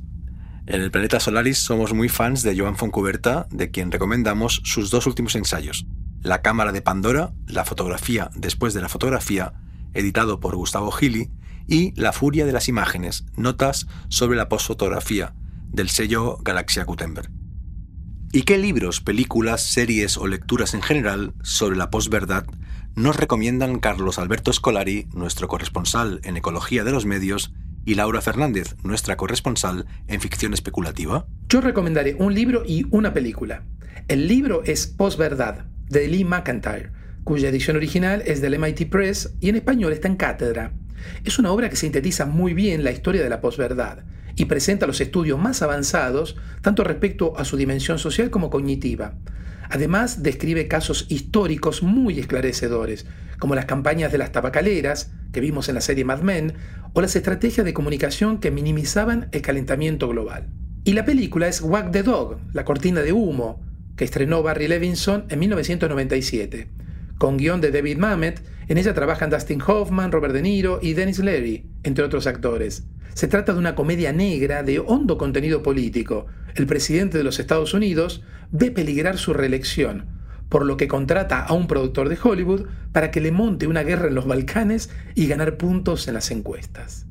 En 0.67 0.83
el 0.83 0.91
Planeta 0.91 1.21
Solaris 1.21 1.59
somos 1.59 1.95
muy 1.95 2.09
fans 2.09 2.43
de 2.43 2.59
Joan 2.59 2.77
Foncuberta, 2.77 3.47
de 3.51 3.71
quien 3.71 3.91
recomendamos 3.91 4.61
sus 4.65 4.91
dos 4.91 5.07
últimos 5.07 5.35
ensayos, 5.35 5.87
La 6.23 6.43
Cámara 6.43 6.73
de 6.73 6.83
Pandora, 6.83 7.33
La 7.47 7.65
fotografía 7.65 8.31
después 8.35 8.75
de 8.75 8.81
la 8.81 8.89
fotografía, 8.89 9.55
editado 9.95 10.41
por 10.41 10.57
Gustavo 10.57 10.91
Gili, 10.91 11.31
y 11.69 11.93
La 12.01 12.13
Furia 12.13 12.47
de 12.47 12.53
las 12.53 12.69
Imágenes, 12.69 13.25
Notas 13.37 13.87
sobre 14.09 14.37
la 14.37 14.49
Postfotografía, 14.49 15.35
del 15.71 15.91
sello 15.91 16.39
Galaxia 16.39 16.85
Gutenberg. 16.85 17.31
¿Y 18.33 18.43
qué 18.43 18.59
libros, 18.59 19.01
películas, 19.01 19.63
series 19.63 20.17
o 20.17 20.27
lecturas 20.27 20.75
en 20.75 20.83
general 20.83 21.35
sobre 21.43 21.77
la 21.77 21.91
posverdad 21.91 22.47
nos 22.95 23.17
recomiendan 23.17 23.79
Carlos 23.79 24.19
Alberto 24.19 24.53
Scolari, 24.53 25.07
nuestro 25.13 25.47
corresponsal 25.47 26.21
en 26.25 26.37
Ecología 26.37 26.85
de 26.85 26.91
los 26.91 27.07
Medios, 27.07 27.53
y 27.85 27.95
Laura 27.95 28.21
Fernández, 28.21 28.77
nuestra 28.83 29.17
corresponsal 29.17 29.87
en 30.09 30.21
ficción 30.21 30.53
especulativa? 30.53 31.27
Yo 31.49 31.61
recomendaré 31.61 32.17
un 32.19 32.35
libro 32.35 32.65
y 32.67 32.87
una 32.91 33.15
película. 33.15 33.63
El 34.09 34.27
libro 34.29 34.63
es 34.65 34.87
Posverdad, 34.89 35.65
de 35.89 36.09
Lee 36.09 36.25
McIntyre, 36.25 36.91
cuya 37.25 37.49
edición 37.49 37.77
original 37.77 38.23
es 38.27 38.41
del 38.41 38.59
MIT 38.59 38.91
Press 38.91 39.35
y 39.41 39.49
en 39.49 39.57
español 39.57 39.93
está 39.93 40.09
en 40.09 40.17
cátedra. 40.17 40.73
Es 41.25 41.39
una 41.39 41.53
obra 41.53 41.69
que 41.69 41.77
sintetiza 41.77 42.27
muy 42.27 42.55
bien 42.55 42.85
la 42.85 42.91
historia 42.91 43.23
de 43.23 43.29
la 43.29 43.41
posverdad 43.41 44.05
y 44.35 44.45
presenta 44.45 44.87
los 44.87 45.01
estudios 45.01 45.39
más 45.39 45.63
avanzados 45.63 46.37
tanto 46.63 46.85
respecto 46.85 47.37
a 47.37 47.45
su 47.45 47.57
dimensión 47.57 47.99
social 47.99 48.31
como 48.31 48.51
cognitiva. 48.51 49.15
Además, 49.71 50.23
describe 50.23 50.69
casos 50.69 51.07
históricos 51.09 51.83
muy 51.83 52.19
esclarecedores, 52.19 53.07
como 53.39 53.55
las 53.55 53.67
campañas 53.67 54.11
de 54.11 54.19
las 54.19 54.33
tabacaleras, 54.33 55.11
que 55.33 55.41
vimos 55.41 55.69
en 55.69 55.75
la 55.75 55.81
serie 55.81 56.05
Mad 56.05 56.23
Men, 56.23 56.55
o 56.95 57.03
las 57.03 57.17
estrategias 57.17 57.67
de 57.67 57.75
comunicación 57.75 58.39
que 58.39 58.51
minimizaban 58.51 59.29
el 59.33 59.43
calentamiento 59.43 60.09
global. 60.09 60.49
Y 60.85 60.95
la 60.95 61.05
película 61.05 61.49
es 61.49 61.61
Wag 61.61 61.93
the 61.93 62.03
Dog, 62.03 62.39
la 62.55 62.65
cortina 62.65 63.03
de 63.03 63.13
humo, 63.13 63.61
que 63.99 64.05
estrenó 64.05 64.43
Barry 64.43 64.69
Levinson 64.69 65.27
en 65.29 65.41
1997. 65.41 66.69
Con 67.19 67.37
guion 67.37 67.61
de 67.61 67.73
David 67.73 67.99
Mamet, 67.99 68.41
en 68.69 68.79
ella 68.79 68.95
trabajan 68.95 69.29
Dustin 69.29 69.61
Hoffman, 69.61 70.13
Robert 70.13 70.33
De 70.33 70.41
Niro 70.41 70.79
y 70.81 70.95
Dennis 70.95 71.19
Leary, 71.19 71.67
entre 71.83 72.05
otros 72.05 72.29
actores. 72.29 72.85
Se 73.15 73.27
trata 73.27 73.53
de 73.53 73.59
una 73.59 73.75
comedia 73.75 74.13
negra 74.13 74.63
de 74.63 74.79
hondo 74.79 75.19
contenido 75.19 75.65
político. 75.65 76.27
El 76.55 76.67
presidente 76.67 77.19
de 77.19 77.25
los 77.25 77.41
Estados 77.41 77.75
Unidos 77.75 78.23
ve 78.53 78.71
peligrar 78.71 79.19
su 79.19 79.35
reelección, 79.35 80.07
por 80.49 80.65
lo 80.65 80.77
que 80.77 80.87
contrata 80.87 81.41
a 81.41 81.53
un 81.53 81.67
productor 81.67 82.09
de 82.09 82.19
Hollywood 82.23 82.67
para 82.93 83.11
que 83.11 83.21
le 83.21 83.33
monte 83.33 83.67
una 83.67 83.83
guerra 83.83 84.07
en 84.07 84.15
los 84.15 84.29
Balcanes 84.29 84.91
y 85.17 85.27
ganar 85.27 85.57
puntos 85.57 86.07
en 86.07 86.15
las 86.15 86.31
encuestas. 86.31 87.08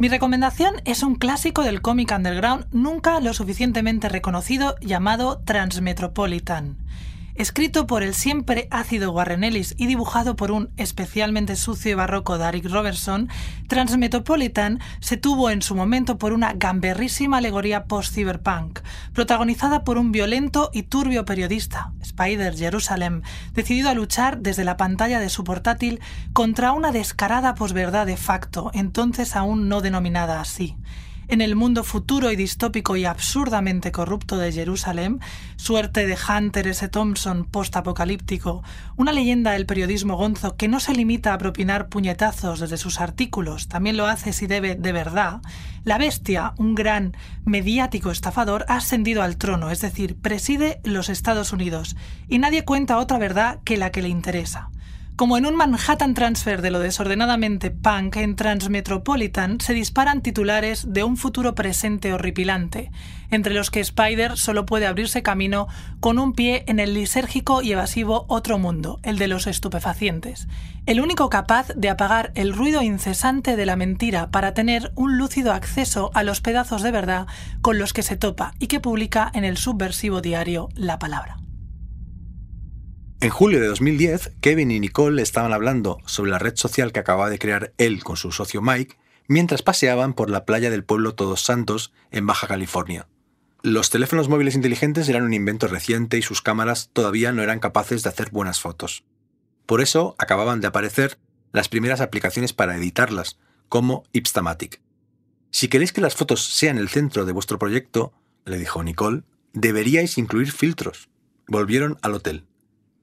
Mi 0.00 0.08
recomendación 0.08 0.76
es 0.84 1.02
un 1.02 1.16
clásico 1.16 1.64
del 1.64 1.82
cómic 1.82 2.12
underground 2.14 2.66
nunca 2.70 3.18
lo 3.18 3.34
suficientemente 3.34 4.08
reconocido 4.08 4.76
llamado 4.80 5.40
Transmetropolitan. 5.44 6.78
Escrito 7.38 7.86
por 7.86 8.02
el 8.02 8.14
siempre 8.14 8.66
ácido 8.72 9.12
Warren 9.12 9.44
Ellis 9.44 9.74
y 9.78 9.86
dibujado 9.86 10.34
por 10.34 10.50
un 10.50 10.70
especialmente 10.76 11.54
sucio 11.54 11.92
y 11.92 11.94
barroco 11.94 12.36
Derek 12.36 12.68
Robertson, 12.68 13.28
Transmetropolitan 13.68 14.80
se 14.98 15.16
tuvo 15.16 15.48
en 15.48 15.62
su 15.62 15.76
momento 15.76 16.18
por 16.18 16.32
una 16.32 16.52
gamberrísima 16.52 17.38
alegoría 17.38 17.84
post-cyberpunk, 17.84 18.80
protagonizada 19.12 19.84
por 19.84 19.98
un 19.98 20.10
violento 20.10 20.70
y 20.72 20.82
turbio 20.82 21.24
periodista, 21.24 21.92
Spider 22.02 22.56
Jerusalem, 22.56 23.22
decidido 23.54 23.88
a 23.88 23.94
luchar 23.94 24.40
desde 24.40 24.64
la 24.64 24.76
pantalla 24.76 25.20
de 25.20 25.30
su 25.30 25.44
portátil 25.44 26.00
contra 26.32 26.72
una 26.72 26.90
descarada 26.90 27.54
posverdad 27.54 28.06
de 28.06 28.16
facto, 28.16 28.72
entonces 28.74 29.36
aún 29.36 29.68
no 29.68 29.80
denominada 29.80 30.40
así 30.40 30.76
en 31.28 31.40
el 31.40 31.54
mundo 31.54 31.84
futuro 31.84 32.30
y 32.32 32.36
distópico 32.36 32.96
y 32.96 33.04
absurdamente 33.04 33.92
corrupto 33.92 34.36
de 34.36 34.50
Jerusalén, 34.52 35.20
suerte 35.56 36.06
de 36.06 36.16
Hunter 36.16 36.68
S. 36.68 36.88
Thompson 36.88 37.44
post-apocalíptico, 37.44 38.62
una 38.96 39.12
leyenda 39.12 39.52
del 39.52 39.66
periodismo 39.66 40.16
gonzo 40.16 40.56
que 40.56 40.68
no 40.68 40.80
se 40.80 40.94
limita 40.94 41.34
a 41.34 41.38
propinar 41.38 41.88
puñetazos 41.88 42.60
desde 42.60 42.78
sus 42.78 43.00
artículos, 43.00 43.68
también 43.68 43.96
lo 43.96 44.06
hace 44.06 44.32
si 44.32 44.46
debe 44.46 44.74
de 44.74 44.92
verdad, 44.92 45.40
la 45.84 45.98
bestia, 45.98 46.54
un 46.58 46.74
gran 46.74 47.16
mediático 47.44 48.10
estafador, 48.10 48.64
ha 48.68 48.76
ascendido 48.76 49.22
al 49.22 49.36
trono, 49.36 49.70
es 49.70 49.80
decir, 49.80 50.16
preside 50.16 50.80
los 50.84 51.08
Estados 51.08 51.52
Unidos, 51.52 51.96
y 52.28 52.38
nadie 52.38 52.64
cuenta 52.64 52.98
otra 52.98 53.18
verdad 53.18 53.60
que 53.64 53.76
la 53.76 53.90
que 53.90 54.02
le 54.02 54.08
interesa. 54.08 54.70
Como 55.18 55.36
en 55.36 55.46
un 55.46 55.56
Manhattan 55.56 56.14
Transfer 56.14 56.62
de 56.62 56.70
lo 56.70 56.78
desordenadamente 56.78 57.72
punk, 57.72 58.14
en 58.18 58.36
Transmetropolitan 58.36 59.60
se 59.60 59.74
disparan 59.74 60.22
titulares 60.22 60.92
de 60.92 61.02
un 61.02 61.16
futuro 61.16 61.56
presente 61.56 62.12
horripilante, 62.12 62.92
entre 63.32 63.52
los 63.52 63.72
que 63.72 63.80
Spider 63.80 64.38
solo 64.38 64.64
puede 64.64 64.86
abrirse 64.86 65.24
camino 65.24 65.66
con 65.98 66.20
un 66.20 66.34
pie 66.34 66.62
en 66.68 66.78
el 66.78 66.94
lisérgico 66.94 67.62
y 67.62 67.72
evasivo 67.72 68.26
otro 68.28 68.58
mundo, 68.58 69.00
el 69.02 69.18
de 69.18 69.26
los 69.26 69.48
estupefacientes, 69.48 70.46
el 70.86 71.00
único 71.00 71.30
capaz 71.30 71.72
de 71.74 71.88
apagar 71.88 72.30
el 72.36 72.52
ruido 72.52 72.80
incesante 72.82 73.56
de 73.56 73.66
la 73.66 73.74
mentira 73.74 74.30
para 74.30 74.54
tener 74.54 74.92
un 74.94 75.18
lúcido 75.18 75.52
acceso 75.52 76.12
a 76.14 76.22
los 76.22 76.40
pedazos 76.40 76.84
de 76.84 76.92
verdad 76.92 77.26
con 77.60 77.76
los 77.80 77.92
que 77.92 78.04
se 78.04 78.16
topa 78.16 78.54
y 78.60 78.68
que 78.68 78.78
publica 78.78 79.28
en 79.34 79.44
el 79.44 79.56
subversivo 79.56 80.20
diario 80.20 80.68
La 80.76 81.00
Palabra. 81.00 81.38
En 83.20 83.30
julio 83.30 83.60
de 83.60 83.66
2010, 83.66 84.34
Kevin 84.40 84.70
y 84.70 84.78
Nicole 84.78 85.20
estaban 85.20 85.52
hablando 85.52 85.98
sobre 86.06 86.30
la 86.30 86.38
red 86.38 86.54
social 86.54 86.92
que 86.92 87.00
acababa 87.00 87.30
de 87.30 87.40
crear 87.40 87.72
él 87.76 88.04
con 88.04 88.16
su 88.16 88.30
socio 88.30 88.62
Mike 88.62 88.96
mientras 89.26 89.62
paseaban 89.62 90.14
por 90.14 90.30
la 90.30 90.44
playa 90.44 90.70
del 90.70 90.84
pueblo 90.84 91.16
Todos 91.16 91.42
Santos 91.42 91.92
en 92.12 92.28
Baja 92.28 92.46
California. 92.46 93.08
Los 93.62 93.90
teléfonos 93.90 94.28
móviles 94.28 94.54
inteligentes 94.54 95.08
eran 95.08 95.24
un 95.24 95.34
invento 95.34 95.66
reciente 95.66 96.16
y 96.16 96.22
sus 96.22 96.42
cámaras 96.42 96.90
todavía 96.92 97.32
no 97.32 97.42
eran 97.42 97.58
capaces 97.58 98.04
de 98.04 98.08
hacer 98.08 98.30
buenas 98.30 98.60
fotos. 98.60 99.02
Por 99.66 99.80
eso 99.80 100.14
acababan 100.18 100.60
de 100.60 100.68
aparecer 100.68 101.18
las 101.52 101.68
primeras 101.68 102.00
aplicaciones 102.00 102.52
para 102.52 102.76
editarlas, 102.76 103.36
como 103.68 104.04
Ipstamatic. 104.12 104.80
Si 105.50 105.66
queréis 105.66 105.92
que 105.92 106.00
las 106.00 106.14
fotos 106.14 106.44
sean 106.44 106.78
el 106.78 106.88
centro 106.88 107.24
de 107.24 107.32
vuestro 107.32 107.58
proyecto, 107.58 108.12
le 108.44 108.58
dijo 108.58 108.84
Nicole, 108.84 109.24
deberíais 109.54 110.18
incluir 110.18 110.52
filtros. 110.52 111.08
Volvieron 111.48 111.98
al 112.02 112.14
hotel. 112.14 112.44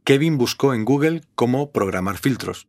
Kevin 0.05 0.37
buscó 0.37 0.75
en 0.75 0.85
Google 0.85 1.23
cómo 1.33 1.71
programar 1.71 2.19
filtros. 2.19 2.67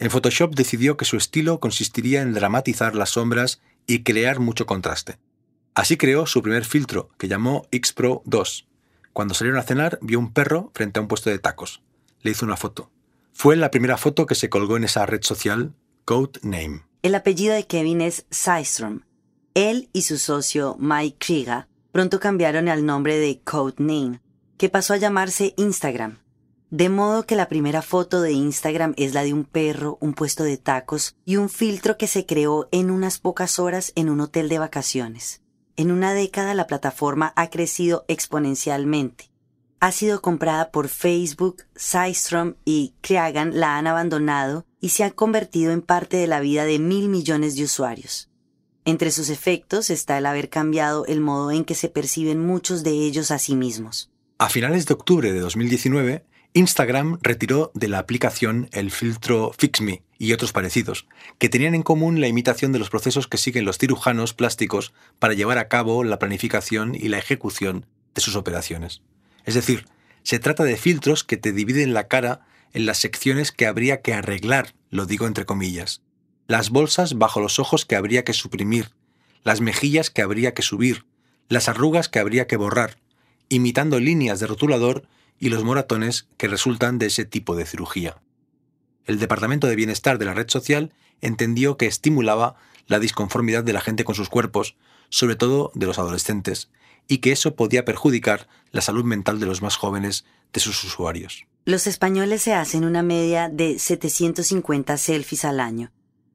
En 0.00 0.10
Photoshop 0.10 0.52
decidió 0.56 0.96
que 0.96 1.04
su 1.04 1.16
estilo 1.16 1.60
consistiría 1.60 2.22
en 2.22 2.32
dramatizar 2.32 2.96
las 2.96 3.10
sombras 3.10 3.60
y 3.86 4.02
crear 4.02 4.40
mucho 4.40 4.66
contraste. 4.66 5.16
Así 5.74 5.96
creó 5.96 6.26
su 6.26 6.42
primer 6.42 6.64
filtro, 6.64 7.10
que 7.18 7.28
llamó 7.28 7.68
Xpro 7.70 8.22
2. 8.24 8.66
Cuando 9.12 9.32
salieron 9.32 9.60
a 9.60 9.62
cenar, 9.62 10.00
vio 10.02 10.18
un 10.18 10.32
perro 10.32 10.72
frente 10.74 10.98
a 10.98 11.02
un 11.02 11.06
puesto 11.06 11.30
de 11.30 11.38
tacos. 11.38 11.84
Le 12.20 12.32
hizo 12.32 12.44
una 12.44 12.56
foto. 12.56 12.90
Fue 13.32 13.54
la 13.54 13.70
primera 13.70 13.96
foto 13.96 14.26
que 14.26 14.34
se 14.34 14.50
colgó 14.50 14.76
en 14.76 14.82
esa 14.82 15.06
red 15.06 15.22
social, 15.22 15.76
Code 16.04 16.40
Name. 16.42 16.82
El 17.02 17.14
apellido 17.14 17.54
de 17.54 17.64
Kevin 17.68 18.00
es 18.00 18.26
Systrom. 18.30 19.02
Él 19.54 19.88
y 19.92 20.02
su 20.02 20.18
socio 20.18 20.76
Mike 20.80 21.18
Kriga 21.20 21.68
pronto 21.92 22.18
cambiaron 22.18 22.68
al 22.68 22.84
nombre 22.84 23.18
de 23.18 23.40
Code 23.44 23.76
Name, 23.78 24.20
que 24.58 24.68
pasó 24.68 24.94
a 24.94 24.96
llamarse 24.96 25.54
Instagram. 25.56 26.21
De 26.72 26.88
modo 26.88 27.26
que 27.26 27.36
la 27.36 27.50
primera 27.50 27.82
foto 27.82 28.22
de 28.22 28.32
Instagram 28.32 28.94
es 28.96 29.12
la 29.12 29.22
de 29.22 29.34
un 29.34 29.44
perro, 29.44 29.98
un 30.00 30.14
puesto 30.14 30.42
de 30.42 30.56
tacos 30.56 31.14
y 31.26 31.36
un 31.36 31.50
filtro 31.50 31.98
que 31.98 32.06
se 32.06 32.24
creó 32.24 32.70
en 32.72 32.90
unas 32.90 33.18
pocas 33.18 33.58
horas 33.58 33.92
en 33.94 34.08
un 34.08 34.22
hotel 34.22 34.48
de 34.48 34.58
vacaciones. 34.58 35.42
En 35.76 35.90
una 35.90 36.14
década 36.14 36.54
la 36.54 36.66
plataforma 36.66 37.34
ha 37.36 37.50
crecido 37.50 38.06
exponencialmente. 38.08 39.30
Ha 39.80 39.92
sido 39.92 40.22
comprada 40.22 40.70
por 40.70 40.88
Facebook, 40.88 41.64
Systrom 41.76 42.54
y 42.64 42.94
Kriagan 43.02 43.60
la 43.60 43.76
han 43.76 43.86
abandonado 43.86 44.64
y 44.80 44.88
se 44.88 45.04
ha 45.04 45.10
convertido 45.10 45.72
en 45.72 45.82
parte 45.82 46.16
de 46.16 46.26
la 46.26 46.40
vida 46.40 46.64
de 46.64 46.78
mil 46.78 47.10
millones 47.10 47.54
de 47.54 47.64
usuarios. 47.64 48.30
Entre 48.86 49.10
sus 49.10 49.28
efectos 49.28 49.90
está 49.90 50.16
el 50.16 50.24
haber 50.24 50.48
cambiado 50.48 51.04
el 51.04 51.20
modo 51.20 51.50
en 51.50 51.66
que 51.66 51.74
se 51.74 51.90
perciben 51.90 52.40
muchos 52.40 52.82
de 52.82 52.92
ellos 52.92 53.30
a 53.30 53.38
sí 53.38 53.56
mismos. 53.56 54.10
A 54.38 54.48
finales 54.48 54.86
de 54.86 54.94
octubre 54.94 55.32
de 55.34 55.40
2019, 55.40 56.24
Instagram 56.54 57.18
retiró 57.22 57.70
de 57.74 57.88
la 57.88 57.98
aplicación 57.98 58.68
el 58.72 58.90
filtro 58.90 59.54
FixMe 59.56 60.02
y 60.18 60.34
otros 60.34 60.52
parecidos, 60.52 61.06
que 61.38 61.48
tenían 61.48 61.74
en 61.74 61.82
común 61.82 62.20
la 62.20 62.28
imitación 62.28 62.72
de 62.72 62.78
los 62.78 62.90
procesos 62.90 63.26
que 63.26 63.38
siguen 63.38 63.64
los 63.64 63.78
cirujanos 63.78 64.34
plásticos 64.34 64.92
para 65.18 65.32
llevar 65.32 65.56
a 65.56 65.68
cabo 65.68 66.04
la 66.04 66.18
planificación 66.18 66.94
y 66.94 67.08
la 67.08 67.16
ejecución 67.16 67.86
de 68.14 68.20
sus 68.20 68.36
operaciones. 68.36 69.00
Es 69.46 69.54
decir, 69.54 69.86
se 70.24 70.38
trata 70.38 70.64
de 70.64 70.76
filtros 70.76 71.24
que 71.24 71.38
te 71.38 71.52
dividen 71.52 71.94
la 71.94 72.06
cara 72.06 72.44
en 72.74 72.84
las 72.84 72.98
secciones 72.98 73.50
que 73.50 73.66
habría 73.66 74.02
que 74.02 74.12
arreglar, 74.12 74.74
lo 74.90 75.06
digo 75.06 75.26
entre 75.26 75.46
comillas, 75.46 76.02
las 76.48 76.68
bolsas 76.68 77.14
bajo 77.14 77.40
los 77.40 77.58
ojos 77.58 77.86
que 77.86 77.96
habría 77.96 78.24
que 78.24 78.34
suprimir, 78.34 78.90
las 79.42 79.62
mejillas 79.62 80.10
que 80.10 80.20
habría 80.20 80.52
que 80.52 80.62
subir, 80.62 81.06
las 81.48 81.70
arrugas 81.70 82.10
que 82.10 82.18
habría 82.18 82.46
que 82.46 82.58
borrar, 82.58 82.98
imitando 83.48 84.00
líneas 84.00 84.38
de 84.38 84.48
rotulador 84.48 85.08
y 85.38 85.48
los 85.48 85.64
moratones 85.64 86.28
que 86.36 86.48
resultan 86.48 86.98
de 86.98 87.06
ese 87.06 87.24
tipo 87.24 87.56
de 87.56 87.66
cirugía. 87.66 88.20
El 89.04 89.18
Departamento 89.18 89.66
de 89.66 89.76
Bienestar 89.76 90.18
de 90.18 90.24
la 90.24 90.34
red 90.34 90.48
social 90.48 90.92
entendió 91.20 91.76
que 91.76 91.86
estimulaba 91.86 92.56
la 92.86 92.98
disconformidad 92.98 93.64
de 93.64 93.72
la 93.72 93.80
gente 93.80 94.04
con 94.04 94.14
sus 94.14 94.28
cuerpos, 94.28 94.76
sobre 95.08 95.36
todo 95.36 95.72
de 95.74 95.86
los 95.86 95.98
adolescentes, 95.98 96.70
y 97.08 97.18
que 97.18 97.32
eso 97.32 97.56
podía 97.56 97.84
perjudicar 97.84 98.48
la 98.70 98.80
salud 98.80 99.04
mental 99.04 99.40
de 99.40 99.46
los 99.46 99.62
más 99.62 99.76
jóvenes 99.76 100.24
de 100.52 100.60
sus 100.60 100.82
usuarios. 100.84 101.46
Los 101.64 101.86
españoles 101.86 102.42
se 102.42 102.54
hacen 102.54 102.84
una 102.84 103.02
media 103.02 103.48
de 103.48 103.78
750 103.78 104.96
selfies 104.96 105.44
al 105.44 105.60
año. 105.60 105.92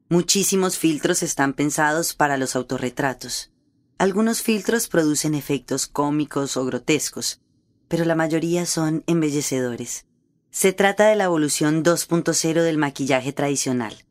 Muchísimos 0.08 0.78
filtros 0.78 1.22
están 1.22 1.52
pensados 1.52 2.14
para 2.14 2.38
los 2.38 2.56
autorretratos. 2.56 3.50
Algunos 3.98 4.42
filtros 4.42 4.88
producen 4.88 5.34
efectos 5.34 5.86
cómicos 5.86 6.56
o 6.56 6.64
grotescos, 6.64 7.40
pero 7.88 8.04
la 8.04 8.14
mayoría 8.14 8.66
son 8.66 9.02
embellecedores. 9.06 10.06
Se 10.50 10.72
trata 10.72 11.08
de 11.08 11.16
la 11.16 11.24
evolución 11.24 11.84
2.0 11.84 12.62
del 12.62 12.78
maquillaje 12.78 13.32
tradicional, 13.32 14.04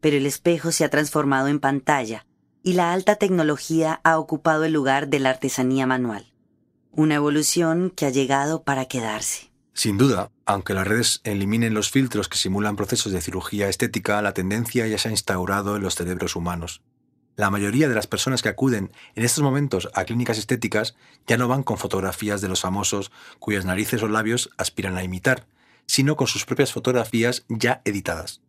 pero 0.00 0.16
el 0.16 0.26
espejo 0.26 0.72
se 0.72 0.84
ha 0.84 0.90
transformado 0.90 1.48
en 1.48 1.60
pantalla 1.60 2.26
y 2.62 2.74
la 2.74 2.92
alta 2.92 3.16
tecnología 3.16 4.00
ha 4.04 4.18
ocupado 4.18 4.64
el 4.64 4.72
lugar 4.72 5.08
de 5.08 5.18
la 5.18 5.30
artesanía 5.30 5.86
manual. 5.86 6.32
Una 6.92 7.14
evolución 7.14 7.90
que 7.90 8.06
ha 8.06 8.10
llegado 8.10 8.62
para 8.62 8.86
quedarse. 8.86 9.50
Sin 9.72 9.96
duda, 9.96 10.30
aunque 10.44 10.74
las 10.74 10.86
redes 10.86 11.20
eliminen 11.24 11.74
los 11.74 11.90
filtros 11.90 12.28
que 12.28 12.36
simulan 12.36 12.76
procesos 12.76 13.12
de 13.12 13.20
cirugía 13.20 13.68
estética, 13.68 14.20
la 14.20 14.34
tendencia 14.34 14.86
ya 14.86 14.98
se 14.98 15.08
ha 15.08 15.12
instaurado 15.12 15.76
en 15.76 15.82
los 15.82 15.94
cerebros 15.94 16.36
humanos. 16.36 16.82
La 17.36 17.50
mayoría 17.50 17.88
de 17.88 17.94
las 17.94 18.06
personas 18.06 18.42
que 18.42 18.48
acuden 18.48 18.92
en 19.14 19.24
estos 19.24 19.42
momentos 19.42 19.88
a 19.94 20.04
clínicas 20.04 20.38
estéticas 20.38 20.94
ya 21.26 21.36
no 21.36 21.48
van 21.48 21.62
con 21.62 21.78
fotografías 21.78 22.40
de 22.40 22.48
los 22.48 22.60
famosos 22.60 23.10
cuyas 23.38 23.64
narices 23.64 24.02
o 24.02 24.08
labios 24.08 24.50
aspiran 24.58 24.96
a 24.96 25.04
imitar, 25.04 25.46
sino 25.86 26.16
con 26.16 26.26
sus 26.26 26.44
propias 26.44 26.72
fotografías 26.72 27.44
ya 27.48 27.82
editadas. 27.84 28.42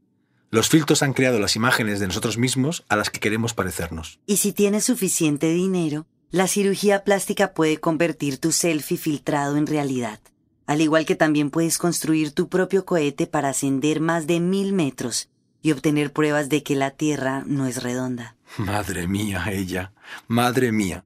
Los 0.50 0.68
filtros 0.68 1.02
han 1.02 1.14
creado 1.14 1.40
las 1.40 1.56
imágenes 1.56 2.02
de 2.02 2.08
nosotros 2.08 2.38
mismos 2.38 2.84
a 2.90 2.98
las 2.98 3.10
que 3.10 3.22
queremos 3.22 3.54
parecernos. 3.54 4.20
Y 4.26 4.38
si 4.38 4.52
tienes 4.52 4.84
suficiente 4.84 5.50
dinero, 5.50 6.06
la 6.30 6.48
cirugía 6.48 7.06
plástica 7.06 7.54
puede 7.54 7.80
convertir 7.80 8.38
tu 8.38 8.52
selfie 8.52 8.98
filtrado 8.98 9.56
en 9.56 9.68
realidad. 9.68 10.20
Al 10.68 10.82
igual 10.82 11.06
que 11.06 11.16
también 11.16 11.50
puedes 11.50 11.78
construir 11.78 12.34
tu 12.34 12.50
propio 12.50 12.86
cohete 12.86 13.28
para 13.28 13.50
ascender 13.50 14.02
más 14.02 14.28
de 14.28 14.40
mil 14.40 14.74
metros 14.74 15.31
y 15.62 15.72
obtener 15.72 16.12
pruebas 16.12 16.50
de 16.50 16.64
que 16.64 16.76
la 16.76 16.92
Tierra 16.92 17.44
no 17.46 17.68
es 17.68 17.84
redonda. 17.84 18.36
Madre 18.58 19.08
mía, 19.08 19.46
ella. 19.52 19.92
Madre 20.28 20.72
mía. 20.72 21.06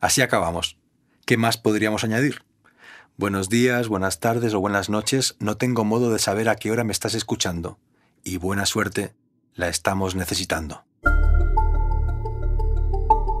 Así 0.00 0.22
acabamos. 0.22 0.76
¿Qué 1.24 1.36
más 1.36 1.56
podríamos 1.56 2.04
añadir? 2.04 2.42
Buenos 3.16 3.48
días, 3.48 3.88
buenas 3.88 4.20
tardes 4.20 4.54
o 4.54 4.60
buenas 4.60 4.88
noches. 4.88 5.36
No 5.40 5.56
tengo 5.56 5.84
modo 5.84 6.12
de 6.12 6.18
saber 6.18 6.48
a 6.48 6.56
qué 6.56 6.70
hora 6.70 6.84
me 6.84 6.92
estás 6.92 7.14
escuchando. 7.14 7.78
Y 8.22 8.36
buena 8.36 8.64
suerte, 8.64 9.14
la 9.54 9.68
estamos 9.68 10.14
necesitando. 10.14 10.84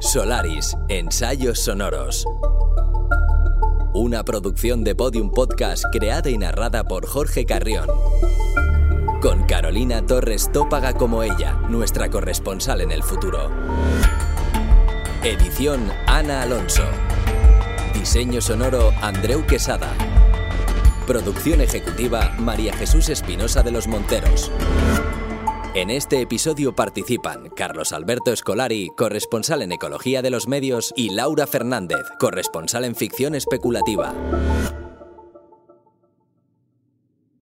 Solaris, 0.00 0.76
ensayos 0.88 1.60
sonoros. 1.60 2.24
Un 2.26 4.08
una 4.08 4.24
producción 4.24 4.84
de 4.84 4.94
Podium 4.94 5.30
Podcast 5.30 5.84
creada 5.90 6.30
y 6.30 6.38
narrada 6.38 6.84
por 6.84 7.06
Jorge 7.06 7.44
Carrión. 7.46 7.88
Con 9.20 9.42
Carolina 9.46 10.06
Torres 10.06 10.52
Tópaga 10.52 10.94
como 10.94 11.24
ella, 11.24 11.54
nuestra 11.68 12.08
corresponsal 12.08 12.82
en 12.82 12.92
el 12.92 13.02
futuro. 13.02 13.50
Edición 15.24 15.90
Ana 16.06 16.42
Alonso. 16.42 16.84
Diseño 17.92 18.40
sonoro 18.40 18.92
Andreu 19.02 19.44
Quesada. 19.44 19.92
Producción 21.04 21.60
ejecutiva 21.60 22.36
María 22.38 22.72
Jesús 22.72 23.08
Espinosa 23.08 23.64
de 23.64 23.72
los 23.72 23.88
Monteros. 23.88 24.52
En 25.74 25.90
este 25.90 26.20
episodio 26.20 26.76
participan 26.76 27.50
Carlos 27.56 27.92
Alberto 27.92 28.32
Escolari, 28.32 28.88
corresponsal 28.96 29.62
en 29.62 29.72
Ecología 29.72 30.22
de 30.22 30.30
los 30.30 30.46
Medios, 30.46 30.94
y 30.94 31.10
Laura 31.10 31.48
Fernández, 31.48 32.06
corresponsal 32.20 32.84
en 32.84 32.94
Ficción 32.94 33.34
Especulativa. 33.34 34.14